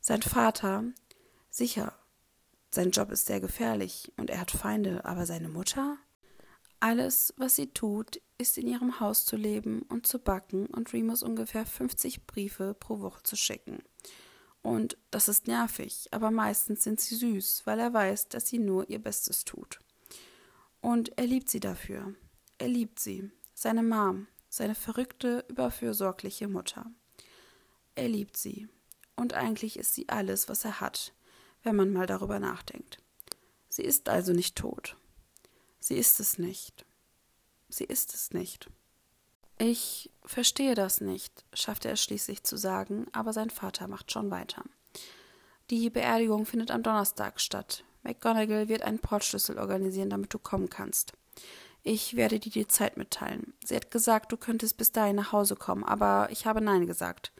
Sein 0.00 0.22
Vater, 0.22 0.84
sicher, 1.50 1.92
sein 2.70 2.90
Job 2.90 3.10
ist 3.10 3.26
sehr 3.26 3.40
gefährlich 3.40 4.12
und 4.16 4.30
er 4.30 4.40
hat 4.40 4.50
Feinde, 4.50 5.04
aber 5.04 5.26
seine 5.26 5.48
Mutter? 5.48 5.96
Alles, 6.78 7.34
was 7.36 7.56
sie 7.56 7.68
tut, 7.68 8.20
ist 8.38 8.56
in 8.56 8.66
ihrem 8.66 9.00
Haus 9.00 9.26
zu 9.26 9.36
leben 9.36 9.82
und 9.82 10.06
zu 10.06 10.18
backen 10.18 10.66
und 10.66 10.92
Remus 10.92 11.22
ungefähr 11.22 11.66
50 11.66 12.26
Briefe 12.26 12.74
pro 12.74 13.00
Woche 13.00 13.22
zu 13.22 13.36
schicken. 13.36 13.82
Und 14.62 14.96
das 15.10 15.28
ist 15.28 15.46
nervig, 15.46 16.08
aber 16.10 16.30
meistens 16.30 16.84
sind 16.84 17.00
sie 17.00 17.16
süß, 17.16 17.62
weil 17.66 17.78
er 17.78 17.92
weiß, 17.92 18.28
dass 18.28 18.46
sie 18.48 18.58
nur 18.58 18.88
ihr 18.88 18.98
Bestes 18.98 19.44
tut. 19.44 19.80
Und 20.80 21.16
er 21.18 21.26
liebt 21.26 21.50
sie 21.50 21.60
dafür. 21.60 22.14
Er 22.58 22.68
liebt 22.68 22.98
sie, 22.98 23.30
seine 23.54 23.82
Mom, 23.82 24.26
seine 24.48 24.74
verrückte, 24.74 25.44
überfürsorgliche 25.48 26.48
Mutter. 26.48 26.90
Er 27.94 28.08
liebt 28.08 28.36
sie. 28.36 28.68
Und 29.16 29.34
eigentlich 29.34 29.78
ist 29.78 29.94
sie 29.94 30.08
alles, 30.08 30.48
was 30.48 30.64
er 30.64 30.80
hat, 30.80 31.12
wenn 31.62 31.76
man 31.76 31.92
mal 31.92 32.06
darüber 32.06 32.38
nachdenkt. 32.38 32.98
Sie 33.68 33.82
ist 33.82 34.08
also 34.08 34.32
nicht 34.32 34.56
tot. 34.56 34.96
Sie 35.78 35.96
ist 35.96 36.20
es 36.20 36.38
nicht. 36.38 36.84
Sie 37.68 37.84
ist 37.84 38.14
es 38.14 38.32
nicht. 38.32 38.68
Ich 39.58 40.10
verstehe 40.24 40.74
das 40.74 41.00
nicht, 41.00 41.44
schaffte 41.52 41.88
er 41.88 41.96
schließlich 41.96 42.44
zu 42.44 42.56
sagen, 42.56 43.06
aber 43.12 43.32
sein 43.32 43.50
Vater 43.50 43.88
macht 43.88 44.10
schon 44.10 44.30
weiter. 44.30 44.64
Die 45.68 45.90
Beerdigung 45.90 46.46
findet 46.46 46.70
am 46.70 46.82
Donnerstag 46.82 47.40
statt. 47.40 47.84
McGonagall 48.02 48.68
wird 48.68 48.82
einen 48.82 48.98
Portschlüssel 48.98 49.58
organisieren, 49.58 50.10
damit 50.10 50.32
du 50.32 50.38
kommen 50.38 50.70
kannst. 50.70 51.12
Ich 51.82 52.16
werde 52.16 52.38
dir 52.38 52.50
die 52.50 52.66
Zeit 52.66 52.96
mitteilen. 52.96 53.54
Sie 53.64 53.76
hat 53.76 53.90
gesagt, 53.90 54.32
du 54.32 54.36
könntest 54.36 54.76
bis 54.76 54.92
dahin 54.92 55.16
nach 55.16 55.32
Hause 55.32 55.56
kommen, 55.56 55.84
aber 55.84 56.28
ich 56.30 56.46
habe 56.46 56.60
Nein 56.60 56.86
gesagt. 56.86 57.32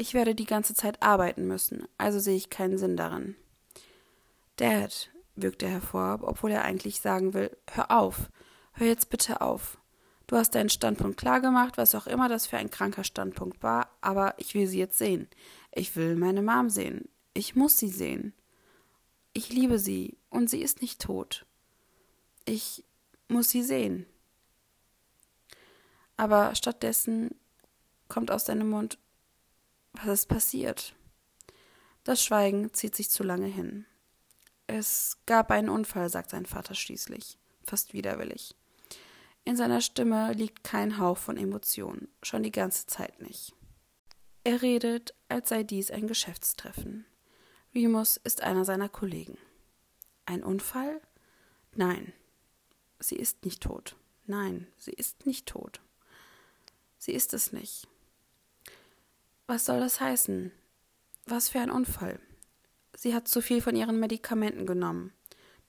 Ich 0.00 0.14
werde 0.14 0.36
die 0.36 0.46
ganze 0.46 0.74
Zeit 0.74 1.02
arbeiten 1.02 1.48
müssen, 1.48 1.88
also 1.98 2.20
sehe 2.20 2.36
ich 2.36 2.50
keinen 2.50 2.78
Sinn 2.78 2.96
darin. 2.96 3.34
Dad, 4.54 5.10
wirkt 5.34 5.64
er 5.64 5.70
hervor, 5.70 6.20
obwohl 6.22 6.52
er 6.52 6.64
eigentlich 6.64 7.00
sagen 7.00 7.34
will, 7.34 7.56
hör 7.68 7.90
auf, 7.90 8.30
hör 8.74 8.86
jetzt 8.86 9.10
bitte 9.10 9.40
auf. 9.40 9.76
Du 10.28 10.36
hast 10.36 10.54
deinen 10.54 10.68
Standpunkt 10.68 11.18
klar 11.18 11.40
gemacht, 11.40 11.78
was 11.78 11.96
auch 11.96 12.06
immer 12.06 12.28
das 12.28 12.46
für 12.46 12.58
ein 12.58 12.70
kranker 12.70 13.02
Standpunkt 13.02 13.60
war, 13.64 13.90
aber 14.00 14.34
ich 14.38 14.54
will 14.54 14.68
sie 14.68 14.78
jetzt 14.78 14.98
sehen. 14.98 15.26
Ich 15.72 15.96
will 15.96 16.14
meine 16.14 16.42
Mom 16.42 16.70
sehen. 16.70 17.08
Ich 17.34 17.56
muss 17.56 17.76
sie 17.76 17.88
sehen. 17.88 18.34
Ich 19.32 19.52
liebe 19.52 19.80
sie 19.80 20.16
und 20.30 20.48
sie 20.48 20.62
ist 20.62 20.80
nicht 20.80 21.00
tot. 21.00 21.44
Ich 22.44 22.84
muss 23.26 23.48
sie 23.48 23.64
sehen. 23.64 24.06
Aber 26.16 26.54
stattdessen 26.54 27.34
kommt 28.08 28.30
aus 28.30 28.44
seinem 28.44 28.70
Mund, 28.70 28.98
was 30.04 30.20
ist 30.20 30.26
passiert? 30.26 30.94
Das 32.04 32.22
Schweigen 32.22 32.72
zieht 32.72 32.94
sich 32.94 33.10
zu 33.10 33.22
lange 33.22 33.46
hin. 33.46 33.86
Es 34.66 35.18
gab 35.26 35.50
einen 35.50 35.68
Unfall, 35.68 36.08
sagt 36.08 36.30
sein 36.30 36.46
Vater 36.46 36.74
schließlich, 36.74 37.38
fast 37.64 37.92
widerwillig. 37.92 38.54
In 39.44 39.56
seiner 39.56 39.80
Stimme 39.80 40.32
liegt 40.34 40.62
kein 40.62 40.98
Hauch 40.98 41.16
von 41.16 41.36
Emotion, 41.38 42.08
schon 42.22 42.42
die 42.42 42.52
ganze 42.52 42.86
Zeit 42.86 43.20
nicht. 43.22 43.54
Er 44.44 44.62
redet, 44.62 45.14
als 45.28 45.48
sei 45.48 45.62
dies 45.62 45.90
ein 45.90 46.06
Geschäftstreffen. 46.06 47.06
Remus 47.74 48.18
ist 48.18 48.42
einer 48.42 48.64
seiner 48.64 48.88
Kollegen. 48.88 49.38
Ein 50.26 50.42
Unfall? 50.42 51.00
Nein, 51.74 52.12
sie 52.98 53.16
ist 53.16 53.44
nicht 53.44 53.62
tot. 53.62 53.96
Nein, 54.26 54.66
sie 54.76 54.92
ist 54.92 55.26
nicht 55.26 55.46
tot. 55.46 55.80
Sie 56.98 57.12
ist 57.12 57.32
es 57.32 57.52
nicht. 57.52 57.88
Was 59.50 59.64
soll 59.64 59.80
das 59.80 59.98
heißen? 59.98 60.52
Was 61.24 61.48
für 61.48 61.58
ein 61.60 61.70
Unfall. 61.70 62.20
Sie 62.94 63.14
hat 63.14 63.28
zu 63.28 63.40
viel 63.40 63.62
von 63.62 63.74
ihren 63.74 63.98
Medikamenten 63.98 64.66
genommen. 64.66 65.14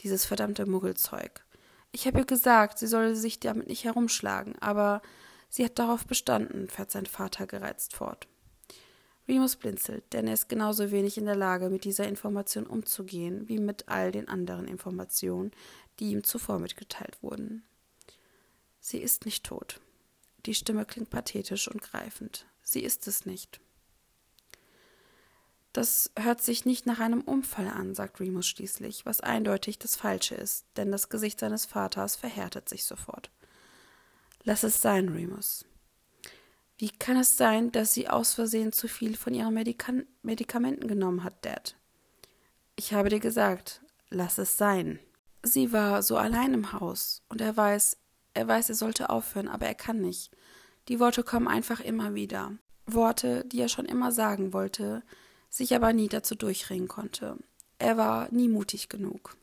Dieses 0.01 0.25
verdammte 0.25 0.65
Muggelzeug. 0.65 1.45
Ich 1.93 2.05
habe 2.05 2.19
ihr 2.19 2.25
gesagt, 2.25 2.77
sie 2.77 2.87
solle 2.87 3.15
sich 3.15 3.39
damit 3.39 3.69
nicht 3.69 3.85
herumschlagen, 3.85 4.59
aber 4.59 5.01
sie 5.47 5.63
hat 5.63 5.79
darauf 5.79 6.05
bestanden, 6.05 6.67
fährt 6.67 6.91
sein 6.91 7.05
Vater 7.05 7.47
gereizt 7.47 7.95
fort. 7.95 8.27
Remus 9.29 9.55
blinzelt, 9.55 10.11
denn 10.11 10.27
er 10.27 10.33
ist 10.33 10.49
genauso 10.49 10.91
wenig 10.91 11.17
in 11.17 11.25
der 11.25 11.37
Lage, 11.37 11.69
mit 11.69 11.85
dieser 11.85 12.05
Information 12.05 12.67
umzugehen, 12.67 13.47
wie 13.47 13.59
mit 13.59 13.87
all 13.87 14.11
den 14.11 14.27
anderen 14.27 14.67
Informationen, 14.67 15.51
die 16.01 16.11
ihm 16.11 16.25
zuvor 16.25 16.59
mitgeteilt 16.59 17.23
wurden. 17.23 17.63
Sie 18.81 18.97
ist 18.97 19.23
nicht 19.23 19.45
tot. 19.45 19.79
Die 20.47 20.53
Stimme 20.53 20.83
klingt 20.83 21.11
pathetisch 21.11 21.69
und 21.69 21.81
greifend. 21.81 22.45
Sie 22.61 22.81
ist 22.81 23.07
es 23.07 23.25
nicht. 23.25 23.61
Das 25.73 26.12
hört 26.17 26.41
sich 26.41 26.65
nicht 26.65 26.86
nach 26.86 26.99
einem 26.99 27.21
Unfall 27.21 27.67
an, 27.67 27.93
sagt 27.93 28.19
Remus 28.19 28.47
schließlich, 28.47 29.05
was 29.05 29.21
eindeutig 29.21 29.77
das 29.77 29.95
Falsche 29.95 30.36
ist, 30.36 30.65
denn 30.77 30.91
das 30.91 31.10
Gesicht 31.10 31.39
seines 31.39 31.65
Vaters 31.65 32.15
verhärtet 32.15 32.67
sich 32.67 32.86
sofort. 32.86 33.29
Lass 34.43 34.63
es 34.63 34.82
sein, 34.82 35.10
Remus. 35.10 35.65
Wie 36.77 36.89
kann 36.89 37.17
es 37.17 37.38
sein, 37.38 37.71
dass 37.71 37.93
sie 37.93 38.08
aus 38.08 38.34
Versehen 38.34 38.71
zu 38.71 38.88
viel 38.88 39.17
von 39.17 39.34
ihren 39.34 39.53
Medika 39.53 39.93
Medikamenten 40.23 40.88
genommen 40.88 41.23
hat, 41.23 41.45
Dad? 41.45 41.75
Ich 42.75 42.93
habe 42.93 43.10
dir 43.10 43.19
gesagt, 43.19 43.82
lass 44.10 44.38
es 44.38 44.58
sein. 44.58 44.99
Sie 45.43 45.73
war 45.73 46.01
so 46.01 46.17
allein 46.17 46.53
im 46.53 46.71
Haus 46.71 47.21
und 47.29 47.41
er 47.41 47.55
weiß, 47.55 47.97
er 48.34 48.47
weiß, 48.47 48.69
er 48.69 48.75
sollte 48.75 49.10
aufhören, 49.10 49.49
aber 49.49 49.67
er 49.67 49.75
kann 49.75 50.01
nicht. 50.01 50.32
Die 50.88 50.99
Worte 50.99 51.23
kommen 51.23 51.47
einfach 51.47 51.82
immer 51.82 52.15
wieder. 52.15 52.53
Worte, 52.88 53.43
die 53.45 53.60
er 53.60 53.69
schon 53.69 53.86
immer 53.86 54.12
sagen 54.12 54.53
wollte, 54.53 55.03
sich 55.49 55.75
aber 55.75 55.93
nie 55.93 56.07
dazu 56.07 56.35
durchringen 56.35 56.88
konnte. 56.88 57.38
Er 57.77 57.97
war 57.97 58.31
nie 58.31 58.49
mutig 58.49 58.89
genug. 58.89 59.35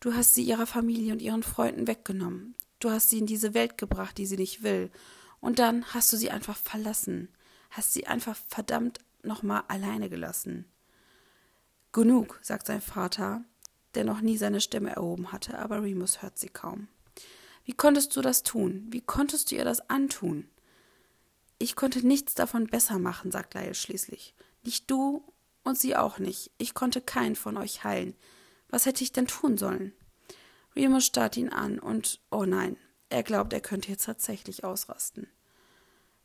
Du 0.00 0.14
hast 0.14 0.34
sie 0.34 0.42
ihrer 0.42 0.66
Familie 0.66 1.12
und 1.12 1.22
ihren 1.22 1.42
Freunden 1.42 1.86
weggenommen. 1.86 2.54
Du 2.78 2.90
hast 2.90 3.10
sie 3.10 3.18
in 3.18 3.26
diese 3.26 3.54
Welt 3.54 3.76
gebracht, 3.76 4.16
die 4.18 4.26
sie 4.26 4.38
nicht 4.38 4.62
will, 4.62 4.90
und 5.40 5.58
dann 5.58 5.84
hast 5.94 6.12
du 6.12 6.16
sie 6.16 6.30
einfach 6.30 6.56
verlassen, 6.56 7.28
hast 7.70 7.92
sie 7.92 8.06
einfach 8.06 8.36
verdammt 8.48 8.98
nochmal 9.22 9.64
alleine 9.68 10.08
gelassen. 10.08 10.66
Genug, 11.92 12.38
sagt 12.42 12.66
sein 12.66 12.80
Vater, 12.80 13.44
der 13.94 14.04
noch 14.04 14.20
nie 14.20 14.36
seine 14.36 14.60
Stimme 14.60 14.90
erhoben 14.90 15.32
hatte, 15.32 15.58
aber 15.58 15.82
Remus 15.82 16.22
hört 16.22 16.38
sie 16.38 16.48
kaum. 16.48 16.88
Wie 17.64 17.72
konntest 17.72 18.16
du 18.16 18.22
das 18.22 18.42
tun? 18.42 18.86
Wie 18.90 19.00
konntest 19.00 19.50
du 19.50 19.56
ihr 19.56 19.64
das 19.64 19.88
antun? 19.90 20.48
Ich 21.58 21.76
konnte 21.76 22.06
nichts 22.06 22.34
davon 22.34 22.66
besser 22.66 22.98
machen, 22.98 23.30
sagt 23.30 23.54
Lyle 23.54 23.74
schließlich. 23.74 24.34
Nicht 24.62 24.90
du 24.90 25.24
und 25.64 25.78
sie 25.78 25.96
auch 25.96 26.18
nicht. 26.18 26.50
Ich 26.58 26.74
konnte 26.74 27.00
keinen 27.00 27.36
von 27.36 27.56
euch 27.56 27.84
heilen. 27.84 28.16
Was 28.68 28.86
hätte 28.86 29.04
ich 29.04 29.12
denn 29.12 29.26
tun 29.26 29.56
sollen? 29.56 29.92
Remus 30.76 31.04
starrt 31.04 31.36
ihn 31.36 31.48
an 31.48 31.78
und, 31.78 32.20
oh 32.30 32.44
nein, 32.44 32.76
er 33.08 33.22
glaubt, 33.22 33.52
er 33.52 33.60
könnte 33.60 33.90
jetzt 33.90 34.04
tatsächlich 34.04 34.64
ausrasten. 34.64 35.28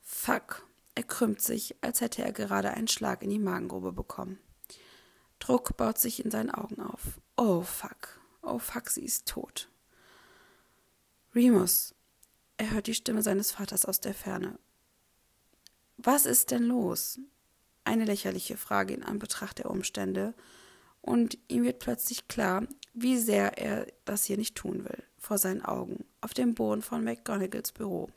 Fuck. 0.02 0.68
Er 0.98 1.04
krümmt 1.04 1.42
sich, 1.42 1.76
als 1.82 2.00
hätte 2.00 2.24
er 2.24 2.32
gerade 2.32 2.72
einen 2.72 2.88
Schlag 2.88 3.22
in 3.22 3.30
die 3.30 3.40
Magengrube 3.40 3.92
bekommen. 3.92 4.40
Druck 5.40 5.76
baut 5.76 5.98
sich 5.98 6.24
in 6.24 6.32
seinen 6.32 6.52
Augen 6.52 6.82
auf. 6.82 7.20
Oh 7.36 7.64
fuck. 7.64 8.22
Oh 8.42 8.60
fuck, 8.60 8.90
sie 8.90 9.04
ist 9.04 9.28
tot. 9.28 9.70
Remus. 11.34 11.94
Er 12.58 12.72
hört 12.72 12.88
die 12.88 12.94
Stimme 12.94 13.22
seines 13.22 13.52
Vaters 13.52 13.84
aus 13.84 14.00
der 14.00 14.14
Ferne. 14.14 14.58
Was 15.98 16.26
ist 16.26 16.52
denn 16.52 16.64
los? 16.64 17.20
Eine 17.86 18.06
lächerliche 18.06 18.58
Frage 18.58 18.94
in 18.94 19.04
Anbetracht 19.04 19.60
der 19.60 19.70
Umstände, 19.70 20.34
und 21.06 21.38
ihm 21.48 21.64
wird 21.64 21.78
plötzlich 21.78 22.28
klar, 22.28 22.68
wie 22.96 23.18
sehr 23.18 23.60
er 23.60 23.86
das 24.06 24.26
hier 24.26 24.38
nicht 24.38 24.56
tun 24.56 24.84
will, 24.86 25.04
vor 25.20 25.38
seinen 25.38 25.64
Augen, 25.64 26.04
auf 26.20 26.34
dem 26.34 26.56
Boden 26.56 26.82
von 26.82 27.04
McGonagalls 27.04 27.74
Büro. 27.74 28.10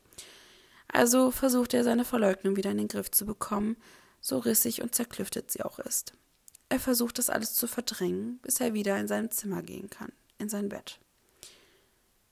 Also 0.88 1.31
versucht 1.31 1.74
er 1.74 1.85
seine 1.85 2.07
Verleugnung 2.07 2.57
wieder 2.57 2.70
in 2.70 2.78
den 2.78 2.88
Griff 2.88 3.11
zu 3.11 3.26
bekommen, 3.26 3.76
so 4.22 4.38
rissig 4.38 4.81
und 4.81 4.94
zerklüftet 4.94 5.50
sie 5.50 5.62
auch 5.62 5.78
ist. 5.78 6.14
Er 6.70 6.81
versucht 6.81 7.18
das 7.18 7.28
alles 7.28 7.52
zu 7.54 7.66
verdrängen, 7.66 8.38
bis 8.38 8.59
er 8.59 8.72
wieder 8.72 8.98
in 8.98 9.07
sein 9.07 9.31
Zimmer 9.31 9.62
gehen 9.62 9.90
kann, 9.90 10.12
in 10.38 10.48
sein 10.48 10.70
Bett. 10.70 10.98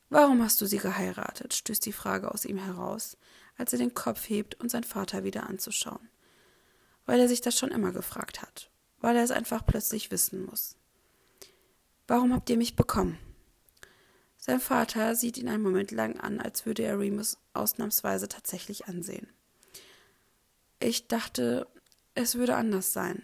Warum 0.09 0.43
hast 0.43 0.61
du 0.61 0.67
sie 0.67 0.79
geheiratet? 0.79 1.53
stößt 1.53 1.85
die 1.85 1.93
Frage 1.93 2.33
aus 2.33 2.47
ihm 2.47 2.59
heraus, 2.59 3.19
als 3.59 3.73
er 3.73 3.79
den 3.79 3.93
Kopf 3.93 4.29
hebt, 4.29 4.59
um 4.61 4.69
seinen 4.69 4.85
Vater 4.85 5.25
wieder 5.25 5.49
anzuschauen. 5.49 6.09
Weil 7.07 7.21
er 7.21 7.29
sich 7.29 7.41
das 7.41 7.59
schon 7.59 7.71
immer 7.71 7.93
gefragt 7.93 8.43
hat 8.43 8.71
weil 9.01 9.17
er 9.17 9.25
es 9.25 9.31
einfach 9.31 9.65
plötzlich 9.65 10.11
wissen 10.11 10.45
muss. 10.45 10.77
Warum 12.07 12.33
habt 12.33 12.51
ihr 12.51 12.57
mich 12.57 12.77
bekommen? 12.77 13.19
Sein 14.37 14.61
Vater 14.61 15.17
sieht 15.17 15.39
ihn 15.39 15.49
einen 15.49 15.63
Moment 15.63 15.91
lang 15.91 16.21
an, 16.21 16.41
als 16.41 16.67
würde 16.67 16.83
er 16.85 16.99
Remus 16.99 17.39
ausnahmsweise 17.53 18.29
tatsächlich 18.29 18.87
ansehen. 18.87 19.29
Ich 20.79 21.09
dachte, 21.09 21.67
es 22.15 22.37
würde 22.37 22.57
anders 22.57 22.93
sein. 22.93 23.23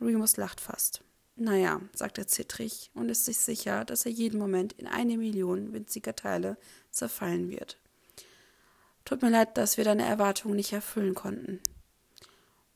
Remus 0.00 0.36
lacht 0.36 0.60
fast. 0.60 1.02
Naja, 1.34 1.80
sagt 1.94 2.18
er 2.18 2.26
zittrig 2.26 2.90
und 2.94 3.08
ist 3.08 3.24
sich 3.24 3.38
sicher, 3.38 3.84
dass 3.84 4.06
er 4.06 4.12
jeden 4.12 4.38
Moment 4.38 4.74
in 4.74 4.86
eine 4.86 5.16
Million 5.16 5.72
winziger 5.72 6.14
Teile 6.14 6.58
zerfallen 6.90 7.48
wird. 7.50 7.78
Tut 9.04 9.22
mir 9.22 9.30
leid, 9.30 9.56
dass 9.56 9.78
wir 9.78 9.84
deine 9.84 10.04
Erwartungen 10.04 10.56
nicht 10.56 10.72
erfüllen 10.72 11.14
konnten. 11.14 11.60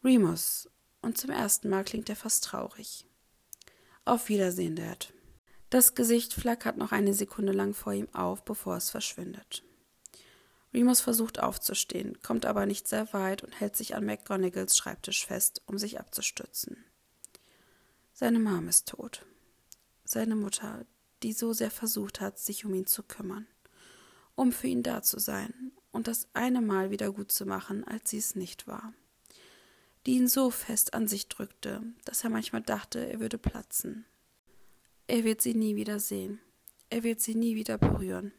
Remus, 0.06 0.70
und 1.02 1.18
zum 1.18 1.30
ersten 1.30 1.68
Mal 1.68 1.82
klingt 1.82 2.08
er 2.08 2.14
fast 2.14 2.44
traurig. 2.44 3.04
Auf 4.04 4.28
Wiedersehen, 4.28 4.76
Dad. 4.76 5.12
Das 5.68 5.96
Gesicht 5.96 6.32
flackert 6.32 6.76
noch 6.76 6.92
eine 6.92 7.12
Sekunde 7.12 7.50
lang 7.50 7.74
vor 7.74 7.92
ihm 7.92 8.08
auf, 8.14 8.44
bevor 8.44 8.76
es 8.76 8.88
verschwindet. 8.88 9.64
Remus 10.72 11.00
versucht 11.00 11.40
aufzustehen, 11.40 12.22
kommt 12.22 12.46
aber 12.46 12.66
nicht 12.66 12.86
sehr 12.86 13.12
weit 13.12 13.42
und 13.42 13.58
hält 13.58 13.74
sich 13.74 13.96
an 13.96 14.04
McGonagalls 14.04 14.76
Schreibtisch 14.76 15.26
fest, 15.26 15.62
um 15.66 15.76
sich 15.76 15.98
abzustützen. 15.98 16.84
Seine 18.12 18.38
Mom 18.38 18.68
ist 18.68 18.86
tot. 18.86 19.26
Seine 20.04 20.36
Mutter, 20.36 20.86
die 21.24 21.32
so 21.32 21.52
sehr 21.52 21.72
versucht 21.72 22.20
hat, 22.20 22.38
sich 22.38 22.64
um 22.64 22.72
ihn 22.74 22.86
zu 22.86 23.02
kümmern, 23.02 23.48
um 24.36 24.52
für 24.52 24.68
ihn 24.68 24.84
da 24.84 25.02
zu 25.02 25.18
sein 25.18 25.72
und 25.90 26.06
das 26.06 26.28
eine 26.32 26.60
Mal 26.60 26.92
wieder 26.92 27.10
gut 27.10 27.32
zu 27.32 27.44
machen, 27.44 27.82
als 27.82 28.10
sie 28.10 28.18
es 28.18 28.36
nicht 28.36 28.68
war 28.68 28.94
die 30.06 30.12
ihn 30.12 30.28
so 30.28 30.50
fest 30.50 30.94
an 30.94 31.08
sich 31.08 31.28
drückte, 31.28 31.82
dass 32.04 32.22
er 32.22 32.30
manchmal 32.30 32.62
dachte, 32.62 33.04
er 33.04 33.18
würde 33.18 33.38
platzen. 33.38 34.06
Er 35.08 35.24
wird 35.24 35.42
sie 35.42 35.54
nie 35.54 35.76
wieder 35.76 35.98
sehen. 35.98 36.40
Er 36.90 37.02
wird 37.02 37.20
sie 37.20 37.34
nie 37.34 37.56
wieder 37.56 37.76
berühren. 37.76 38.32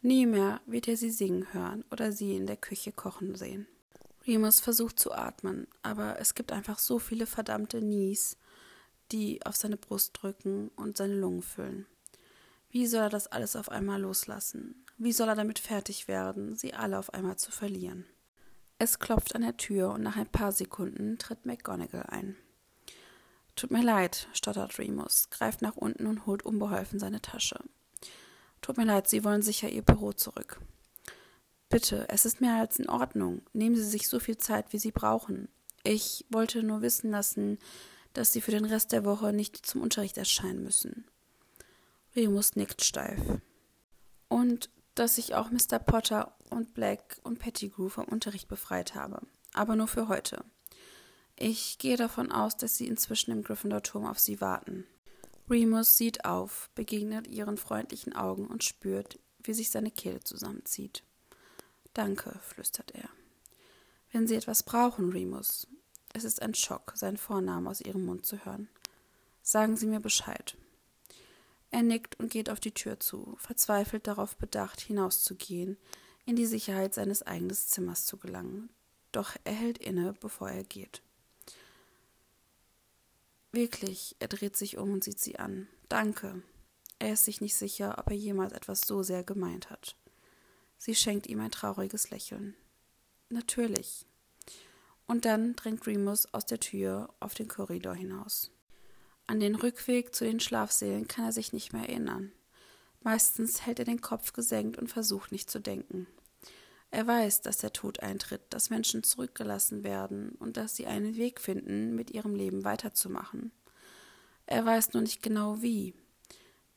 Nie 0.00 0.26
mehr 0.26 0.60
wird 0.66 0.86
er 0.86 0.96
sie 0.96 1.10
singen 1.10 1.52
hören 1.52 1.84
oder 1.90 2.12
sie 2.12 2.36
in 2.36 2.46
der 2.46 2.56
Küche 2.56 2.92
kochen 2.92 3.34
sehen. 3.34 3.66
Remus 4.26 4.60
versucht 4.60 4.98
zu 4.98 5.12
atmen, 5.12 5.66
aber 5.82 6.20
es 6.20 6.34
gibt 6.34 6.52
einfach 6.52 6.78
so 6.78 6.98
viele 6.98 7.26
verdammte 7.26 7.80
Nies, 7.80 8.36
die 9.12 9.44
auf 9.44 9.56
seine 9.56 9.76
Brust 9.76 10.18
drücken 10.20 10.68
und 10.76 10.96
seine 10.96 11.14
Lungen 11.14 11.42
füllen. 11.42 11.86
Wie 12.70 12.86
soll 12.86 13.02
er 13.02 13.10
das 13.10 13.28
alles 13.28 13.56
auf 13.56 13.70
einmal 13.70 14.00
loslassen? 14.00 14.84
Wie 14.98 15.12
soll 15.12 15.28
er 15.28 15.36
damit 15.36 15.58
fertig 15.58 16.08
werden, 16.08 16.56
sie 16.56 16.74
alle 16.74 16.98
auf 16.98 17.14
einmal 17.14 17.36
zu 17.36 17.50
verlieren? 17.50 18.04
Es 18.78 18.98
klopft 18.98 19.34
an 19.34 19.42
der 19.42 19.56
Tür 19.56 19.90
und 19.90 20.02
nach 20.02 20.16
ein 20.16 20.26
paar 20.26 20.52
Sekunden 20.52 21.18
tritt 21.18 21.46
McGonagall 21.46 22.06
ein. 22.08 22.36
Tut 23.54 23.70
mir 23.70 23.82
leid, 23.82 24.28
stottert 24.34 24.78
Remus, 24.78 25.30
greift 25.30 25.62
nach 25.62 25.76
unten 25.76 26.06
und 26.06 26.26
holt 26.26 26.42
unbeholfen 26.44 26.98
seine 26.98 27.22
Tasche. 27.22 27.58
Tut 28.60 28.76
mir 28.76 28.84
leid, 28.84 29.08
Sie 29.08 29.24
wollen 29.24 29.40
sicher 29.40 29.70
Ihr 29.70 29.82
Büro 29.82 30.12
zurück. 30.12 30.60
Bitte, 31.70 32.06
es 32.10 32.26
ist 32.26 32.42
mehr 32.42 32.56
als 32.56 32.78
in 32.78 32.88
Ordnung. 32.88 33.40
Nehmen 33.54 33.76
Sie 33.76 33.84
sich 33.84 34.08
so 34.08 34.20
viel 34.20 34.36
Zeit, 34.36 34.72
wie 34.74 34.78
Sie 34.78 34.92
brauchen. 34.92 35.48
Ich 35.82 36.26
wollte 36.28 36.62
nur 36.62 36.82
wissen 36.82 37.10
lassen, 37.10 37.58
dass 38.12 38.32
Sie 38.32 38.42
für 38.42 38.50
den 38.50 38.66
Rest 38.66 38.92
der 38.92 39.04
Woche 39.04 39.32
nicht 39.32 39.64
zum 39.64 39.80
Unterricht 39.80 40.18
erscheinen 40.18 40.62
müssen. 40.62 41.06
Remus 42.14 42.56
nickt 42.56 42.84
steif. 42.84 43.20
Und 44.28 44.68
dass 44.94 45.18
ich 45.18 45.34
auch 45.34 45.50
Mr. 45.50 45.78
Potter 45.78 46.35
und 46.50 46.74
Black 46.74 47.18
und 47.22 47.38
Pettigrew 47.38 47.88
vom 47.88 48.06
Unterricht 48.06 48.48
befreit 48.48 48.94
habe. 48.94 49.20
Aber 49.52 49.76
nur 49.76 49.88
für 49.88 50.08
heute. 50.08 50.44
Ich 51.36 51.78
gehe 51.78 51.96
davon 51.96 52.32
aus, 52.32 52.56
dass 52.56 52.76
sie 52.76 52.86
inzwischen 52.86 53.30
im 53.30 53.42
Gryffindor-Turm 53.42 54.06
auf 54.06 54.18
sie 54.18 54.40
warten. 54.40 54.86
Remus 55.48 55.96
sieht 55.96 56.24
auf, 56.24 56.70
begegnet 56.74 57.28
ihren 57.28 57.56
freundlichen 57.56 58.14
Augen 58.14 58.46
und 58.46 58.64
spürt, 58.64 59.18
wie 59.42 59.54
sich 59.54 59.70
seine 59.70 59.90
Kehle 59.90 60.20
zusammenzieht. 60.20 61.02
Danke, 61.94 62.38
flüstert 62.42 62.92
er. 62.94 63.08
Wenn 64.12 64.26
Sie 64.26 64.34
etwas 64.34 64.62
brauchen, 64.62 65.10
Remus. 65.10 65.66
Es 66.12 66.24
ist 66.24 66.42
ein 66.42 66.54
Schock, 66.54 66.92
seinen 66.96 67.16
Vornamen 67.16 67.66
aus 67.68 67.80
Ihrem 67.80 68.06
Mund 68.06 68.26
zu 68.26 68.44
hören. 68.44 68.68
Sagen 69.42 69.76
Sie 69.76 69.86
mir 69.86 70.00
Bescheid. 70.00 70.56
Er 71.70 71.82
nickt 71.82 72.18
und 72.18 72.30
geht 72.30 72.48
auf 72.48 72.60
die 72.60 72.72
Tür 72.72 72.98
zu, 73.00 73.36
verzweifelt 73.38 74.06
darauf 74.06 74.36
bedacht, 74.36 74.80
hinauszugehen, 74.80 75.76
in 76.26 76.36
die 76.36 76.46
Sicherheit 76.46 76.92
seines 76.92 77.22
eigenen 77.22 77.54
Zimmers 77.54 78.04
zu 78.04 78.18
gelangen. 78.18 78.68
Doch 79.12 79.36
er 79.44 79.54
hält 79.54 79.78
inne, 79.78 80.12
bevor 80.20 80.50
er 80.50 80.64
geht. 80.64 81.02
Wirklich, 83.52 84.16
er 84.18 84.28
dreht 84.28 84.56
sich 84.56 84.76
um 84.76 84.92
und 84.92 85.04
sieht 85.04 85.18
sie 85.18 85.38
an. 85.38 85.68
Danke. 85.88 86.42
Er 86.98 87.14
ist 87.14 87.24
sich 87.24 87.40
nicht 87.40 87.54
sicher, 87.54 87.96
ob 87.98 88.10
er 88.10 88.16
jemals 88.16 88.52
etwas 88.52 88.82
so 88.82 89.02
sehr 89.02 89.22
gemeint 89.22 89.70
hat. 89.70 89.96
Sie 90.76 90.94
schenkt 90.94 91.26
ihm 91.26 91.40
ein 91.40 91.50
trauriges 91.50 92.10
Lächeln. 92.10 92.54
Natürlich. 93.30 94.04
Und 95.06 95.24
dann 95.24 95.56
drängt 95.56 95.86
Remus 95.86 96.26
aus 96.34 96.44
der 96.44 96.60
Tür 96.60 97.14
auf 97.20 97.34
den 97.34 97.48
Korridor 97.48 97.94
hinaus. 97.94 98.50
An 99.26 99.40
den 99.40 99.54
Rückweg 99.54 100.14
zu 100.14 100.24
den 100.24 100.40
Schlafsälen 100.40 101.08
kann 101.08 101.24
er 101.24 101.32
sich 101.32 101.52
nicht 101.52 101.72
mehr 101.72 101.88
erinnern. 101.88 102.32
Meistens 103.02 103.64
hält 103.64 103.78
er 103.78 103.84
den 103.84 104.00
Kopf 104.00 104.32
gesenkt 104.32 104.78
und 104.78 104.88
versucht 104.88 105.32
nicht 105.32 105.50
zu 105.50 105.60
denken. 105.60 106.06
Er 106.96 107.06
weiß, 107.06 107.42
dass 107.42 107.58
der 107.58 107.74
Tod 107.74 108.00
eintritt, 108.00 108.40
dass 108.48 108.70
Menschen 108.70 109.02
zurückgelassen 109.02 109.84
werden 109.84 110.30
und 110.38 110.56
dass 110.56 110.76
sie 110.76 110.86
einen 110.86 111.16
Weg 111.16 111.42
finden, 111.42 111.94
mit 111.94 112.10
ihrem 112.10 112.34
Leben 112.34 112.64
weiterzumachen. 112.64 113.52
Er 114.46 114.64
weiß 114.64 114.94
nur 114.94 115.02
nicht 115.02 115.22
genau 115.22 115.60
wie. 115.60 115.92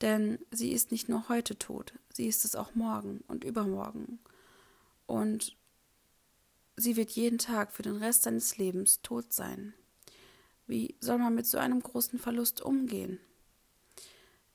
Denn 0.02 0.38
sie 0.52 0.74
ist 0.74 0.92
nicht 0.92 1.08
nur 1.08 1.30
heute 1.30 1.58
tot, 1.58 1.94
sie 2.12 2.28
ist 2.28 2.44
es 2.44 2.58
auch 2.58 2.76
morgen 2.76 3.24
und 3.30 3.46
übermorgen. 3.46 4.20
Und 5.06 5.56
sie 6.76 6.98
wird 6.98 7.12
jeden 7.12 7.38
Tag 7.38 7.72
für 7.72 7.84
den 7.84 7.96
Rest 7.96 8.24
seines 8.24 8.58
Lebens 8.58 9.02
tot 9.02 9.32
sein. 9.32 9.74
Wie 10.68 10.96
soll 11.00 11.18
man 11.18 11.34
mit 11.34 11.48
so 11.48 11.58
einem 11.58 11.82
großen 11.82 12.20
Verlust 12.20 12.60
umgehen? 12.60 13.22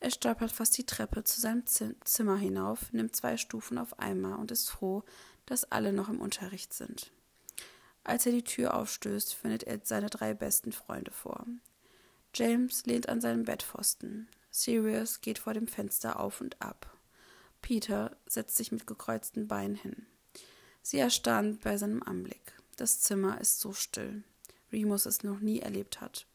Er 0.04 0.10
stolpert 0.10 0.52
fast 0.52 0.76
die 0.76 0.84
Treppe 0.84 1.24
zu 1.24 1.40
seinem 1.40 1.64
Zimmer 1.64 2.36
hinauf, 2.36 2.92
nimmt 2.92 3.16
zwei 3.16 3.38
Stufen 3.38 3.78
auf 3.78 3.98
einmal 3.98 4.38
und 4.38 4.50
ist 4.50 4.68
froh, 4.68 5.02
dass 5.46 5.72
alle 5.72 5.94
noch 5.94 6.10
im 6.10 6.20
Unterricht 6.20 6.74
sind. 6.74 7.10
Als 8.02 8.26
er 8.26 8.32
die 8.32 8.44
Tür 8.44 8.74
aufstößt, 8.74 9.32
findet 9.32 9.62
er 9.62 9.80
seine 9.82 10.10
drei 10.10 10.34
besten 10.34 10.72
Freunde 10.72 11.10
vor. 11.10 11.46
James 12.34 12.84
lehnt 12.84 13.08
an 13.08 13.22
seinem 13.22 13.44
Bettpfosten. 13.44 14.28
Sirius 14.50 15.22
geht 15.22 15.38
vor 15.38 15.54
dem 15.54 15.68
Fenster 15.68 16.20
auf 16.20 16.42
und 16.42 16.60
ab. 16.60 16.98
Peter 17.62 18.14
setzt 18.26 18.56
sich 18.56 18.72
mit 18.72 18.86
gekreuzten 18.86 19.48
Beinen 19.48 19.74
hin. 19.74 20.04
Sie 20.82 20.98
erstarren 20.98 21.58
bei 21.60 21.78
seinem 21.78 22.02
Anblick. 22.02 22.52
Das 22.76 23.00
Zimmer 23.00 23.40
ist 23.40 23.58
so 23.58 23.72
still. 23.72 24.22
Remus 24.70 25.06
es 25.06 25.22
noch 25.22 25.40
nie 25.40 25.60
erlebt 25.60 26.02
hat. 26.02 26.26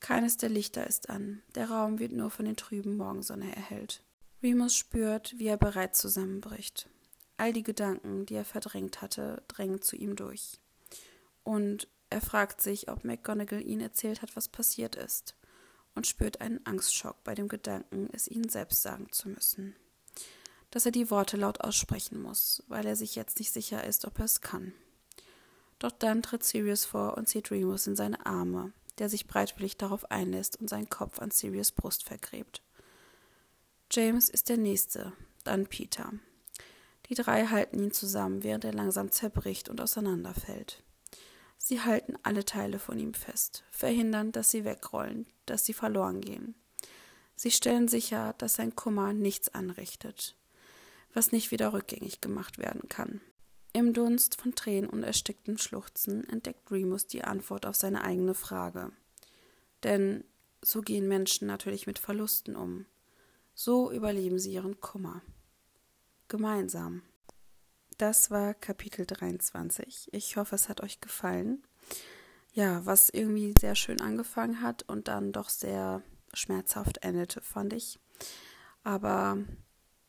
Keines 0.00 0.38
der 0.38 0.48
Lichter 0.48 0.86
ist 0.86 1.10
an, 1.10 1.42
der 1.54 1.70
Raum 1.70 1.98
wird 1.98 2.12
nur 2.12 2.30
von 2.30 2.46
den 2.46 2.56
trüben 2.56 2.96
Morgensonne 2.96 3.54
erhellt. 3.54 4.02
Remus 4.42 4.74
spürt, 4.74 5.38
wie 5.38 5.46
er 5.46 5.58
bereits 5.58 6.00
zusammenbricht. 6.00 6.88
All 7.36 7.52
die 7.52 7.62
Gedanken, 7.62 8.24
die 8.26 8.34
er 8.34 8.46
verdrängt 8.46 9.02
hatte, 9.02 9.42
drängen 9.48 9.82
zu 9.82 9.96
ihm 9.96 10.16
durch. 10.16 10.58
Und 11.44 11.88
er 12.08 12.20
fragt 12.20 12.60
sich, 12.60 12.88
ob 12.90 13.04
McGonagall 13.04 13.62
ihn 13.62 13.80
erzählt 13.80 14.22
hat, 14.22 14.34
was 14.36 14.48
passiert 14.48 14.96
ist, 14.96 15.36
und 15.94 16.06
spürt 16.06 16.40
einen 16.40 16.64
Angstschock 16.64 17.22
bei 17.22 17.34
dem 17.34 17.48
Gedanken, 17.48 18.08
es 18.12 18.28
ihnen 18.28 18.48
selbst 18.48 18.82
sagen 18.82 19.08
zu 19.12 19.28
müssen. 19.28 19.76
Dass 20.70 20.86
er 20.86 20.92
die 20.92 21.10
Worte 21.10 21.36
laut 21.36 21.60
aussprechen 21.60 22.20
muss, 22.20 22.62
weil 22.68 22.86
er 22.86 22.96
sich 22.96 23.16
jetzt 23.16 23.38
nicht 23.38 23.52
sicher 23.52 23.84
ist, 23.84 24.06
ob 24.06 24.18
er 24.18 24.24
es 24.24 24.40
kann. 24.40 24.72
Doch 25.78 25.92
dann 25.92 26.22
tritt 26.22 26.44
Sirius 26.44 26.84
vor 26.84 27.16
und 27.16 27.28
zieht 27.28 27.50
Remus 27.50 27.86
in 27.86 27.96
seine 27.96 28.24
Arme, 28.26 28.72
der 29.00 29.08
sich 29.08 29.26
breitwillig 29.26 29.78
darauf 29.78 30.10
einlässt 30.10 30.60
und 30.60 30.68
seinen 30.68 30.90
Kopf 30.90 31.20
an 31.20 31.30
Sirius 31.30 31.72
Brust 31.72 32.04
vergräbt. 32.04 32.62
James 33.90 34.28
ist 34.28 34.50
der 34.50 34.58
Nächste, 34.58 35.12
dann 35.42 35.66
Peter. 35.66 36.12
Die 37.08 37.14
drei 37.14 37.46
halten 37.46 37.82
ihn 37.82 37.92
zusammen, 37.92 38.44
während 38.44 38.64
er 38.64 38.74
langsam 38.74 39.10
zerbricht 39.10 39.70
und 39.70 39.80
auseinanderfällt. 39.80 40.84
Sie 41.56 41.80
halten 41.80 42.14
alle 42.22 42.44
Teile 42.44 42.78
von 42.78 42.98
ihm 42.98 43.14
fest, 43.14 43.64
verhindern, 43.70 44.32
dass 44.32 44.50
sie 44.50 44.64
wegrollen, 44.64 45.26
dass 45.46 45.64
sie 45.64 45.72
verloren 45.72 46.20
gehen. 46.20 46.54
Sie 47.36 47.50
stellen 47.50 47.88
sicher, 47.88 48.34
dass 48.36 48.54
sein 48.54 48.76
Kummer 48.76 49.14
nichts 49.14 49.54
anrichtet, 49.54 50.36
was 51.14 51.32
nicht 51.32 51.50
wieder 51.50 51.72
rückgängig 51.72 52.20
gemacht 52.20 52.58
werden 52.58 52.88
kann. 52.90 53.22
Im 53.72 53.92
Dunst 53.92 54.40
von 54.40 54.54
Tränen 54.54 54.90
und 54.90 55.04
ersticktem 55.04 55.56
Schluchzen 55.56 56.28
entdeckt 56.28 56.70
Remus 56.70 57.06
die 57.06 57.22
Antwort 57.22 57.66
auf 57.66 57.76
seine 57.76 58.02
eigene 58.02 58.34
Frage. 58.34 58.90
Denn 59.84 60.24
so 60.60 60.82
gehen 60.82 61.06
Menschen 61.08 61.46
natürlich 61.46 61.86
mit 61.86 61.98
Verlusten 61.98 62.56
um. 62.56 62.86
So 63.54 63.92
überleben 63.92 64.38
sie 64.38 64.52
ihren 64.52 64.80
Kummer. 64.80 65.22
Gemeinsam. 66.28 67.02
Das 67.98 68.30
war 68.30 68.54
Kapitel 68.54 69.06
23. 69.06 70.08
Ich 70.12 70.36
hoffe, 70.36 70.54
es 70.54 70.68
hat 70.68 70.82
euch 70.82 71.00
gefallen. 71.00 71.62
ja, 72.52 72.84
was 72.84 73.10
irgendwie 73.10 73.54
sehr 73.58 73.74
schön 73.74 74.00
angefangen 74.00 74.62
hat 74.62 74.82
und 74.88 75.08
dann 75.08 75.32
doch 75.32 75.48
sehr 75.48 76.02
schmerzhaft 76.32 76.98
endete, 77.02 77.40
fand 77.40 77.72
ich. 77.72 78.00
Aber 78.82 79.38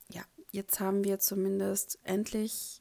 ja, 0.10 0.24
jetzt 0.52 0.80
haben 0.80 1.04
wir 1.04 1.20
zumindest 1.20 2.00
endlich 2.04 2.81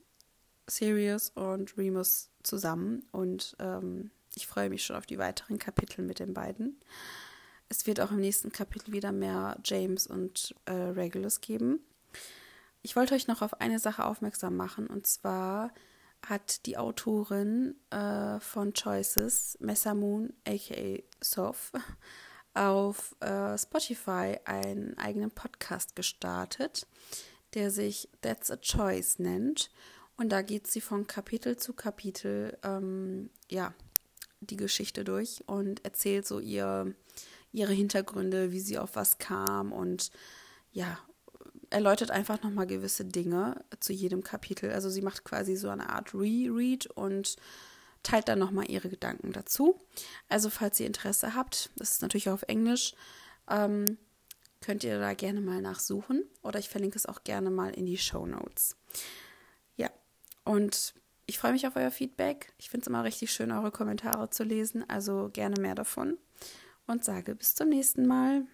Sirius 0.66 1.30
und 1.30 1.76
Remus 1.76 2.30
zusammen 2.42 3.06
und 3.12 3.56
ähm, 3.58 4.10
ich 4.34 4.46
freue 4.46 4.70
mich 4.70 4.84
schon 4.84 4.96
auf 4.96 5.06
die 5.06 5.18
weiteren 5.18 5.58
Kapitel 5.58 6.02
mit 6.02 6.18
den 6.18 6.34
beiden. 6.34 6.78
Es 7.68 7.86
wird 7.86 8.00
auch 8.00 8.10
im 8.10 8.20
nächsten 8.20 8.52
Kapitel 8.52 8.92
wieder 8.92 9.12
mehr 9.12 9.58
James 9.64 10.06
und 10.06 10.54
äh, 10.66 10.72
Regulus 10.72 11.40
geben. 11.40 11.80
Ich 12.82 12.96
wollte 12.96 13.14
euch 13.14 13.26
noch 13.26 13.42
auf 13.42 13.60
eine 13.60 13.78
Sache 13.78 14.04
aufmerksam 14.04 14.56
machen 14.56 14.86
und 14.86 15.06
zwar 15.06 15.72
hat 16.26 16.66
die 16.66 16.76
Autorin 16.76 17.74
äh, 17.90 18.40
von 18.40 18.72
Choices, 18.72 19.56
Messa 19.60 19.94
Moon, 19.94 20.32
aka 20.46 21.02
Soph, 21.20 21.72
auf 22.54 23.16
äh, 23.20 23.56
Spotify 23.56 24.38
einen 24.44 24.96
eigenen 24.98 25.30
Podcast 25.30 25.96
gestartet, 25.96 26.86
der 27.54 27.70
sich 27.70 28.08
That's 28.20 28.50
a 28.50 28.56
Choice 28.56 29.18
nennt. 29.18 29.70
Und 30.20 30.28
da 30.28 30.42
geht 30.42 30.66
sie 30.66 30.82
von 30.82 31.06
Kapitel 31.06 31.56
zu 31.56 31.72
Kapitel, 31.72 32.58
ähm, 32.62 33.30
ja, 33.48 33.72
die 34.40 34.56
Geschichte 34.56 35.02
durch 35.02 35.42
und 35.46 35.82
erzählt 35.82 36.26
so 36.26 36.40
ihr, 36.40 36.94
ihre 37.52 37.72
Hintergründe, 37.72 38.52
wie 38.52 38.60
sie 38.60 38.76
auf 38.76 38.96
was 38.96 39.16
kam 39.16 39.72
und 39.72 40.10
ja, 40.72 40.98
erläutert 41.70 42.10
einfach 42.10 42.42
nochmal 42.42 42.66
gewisse 42.66 43.06
Dinge 43.06 43.64
zu 43.80 43.94
jedem 43.94 44.22
Kapitel. 44.22 44.72
Also 44.72 44.90
sie 44.90 45.00
macht 45.00 45.24
quasi 45.24 45.56
so 45.56 45.70
eine 45.70 45.88
Art 45.88 46.12
Reread 46.12 46.86
und 46.88 47.36
teilt 48.02 48.28
dann 48.28 48.40
nochmal 48.40 48.70
ihre 48.70 48.90
Gedanken 48.90 49.32
dazu. 49.32 49.80
Also 50.28 50.50
falls 50.50 50.78
ihr 50.80 50.86
Interesse 50.86 51.34
habt, 51.34 51.70
das 51.76 51.92
ist 51.92 52.02
natürlich 52.02 52.28
auch 52.28 52.34
auf 52.34 52.44
Englisch, 52.46 52.94
ähm, 53.48 53.96
könnt 54.60 54.84
ihr 54.84 54.98
da 54.98 55.14
gerne 55.14 55.40
mal 55.40 55.62
nachsuchen 55.62 56.24
oder 56.42 56.58
ich 56.58 56.68
verlinke 56.68 56.98
es 56.98 57.06
auch 57.06 57.24
gerne 57.24 57.48
mal 57.48 57.70
in 57.70 57.86
die 57.86 57.96
Show 57.96 58.26
Notes. 58.26 58.76
Und 60.50 60.94
ich 61.26 61.38
freue 61.38 61.52
mich 61.52 61.68
auf 61.68 61.76
euer 61.76 61.92
Feedback. 61.92 62.52
Ich 62.58 62.70
finde 62.70 62.82
es 62.82 62.88
immer 62.88 63.04
richtig 63.04 63.30
schön, 63.30 63.52
eure 63.52 63.70
Kommentare 63.70 64.30
zu 64.30 64.42
lesen, 64.42 64.84
also 64.90 65.30
gerne 65.32 65.60
mehr 65.60 65.76
davon 65.76 66.18
und 66.88 67.04
sage 67.04 67.36
bis 67.36 67.54
zum 67.54 67.68
nächsten 67.68 68.04
Mal. 68.04 68.48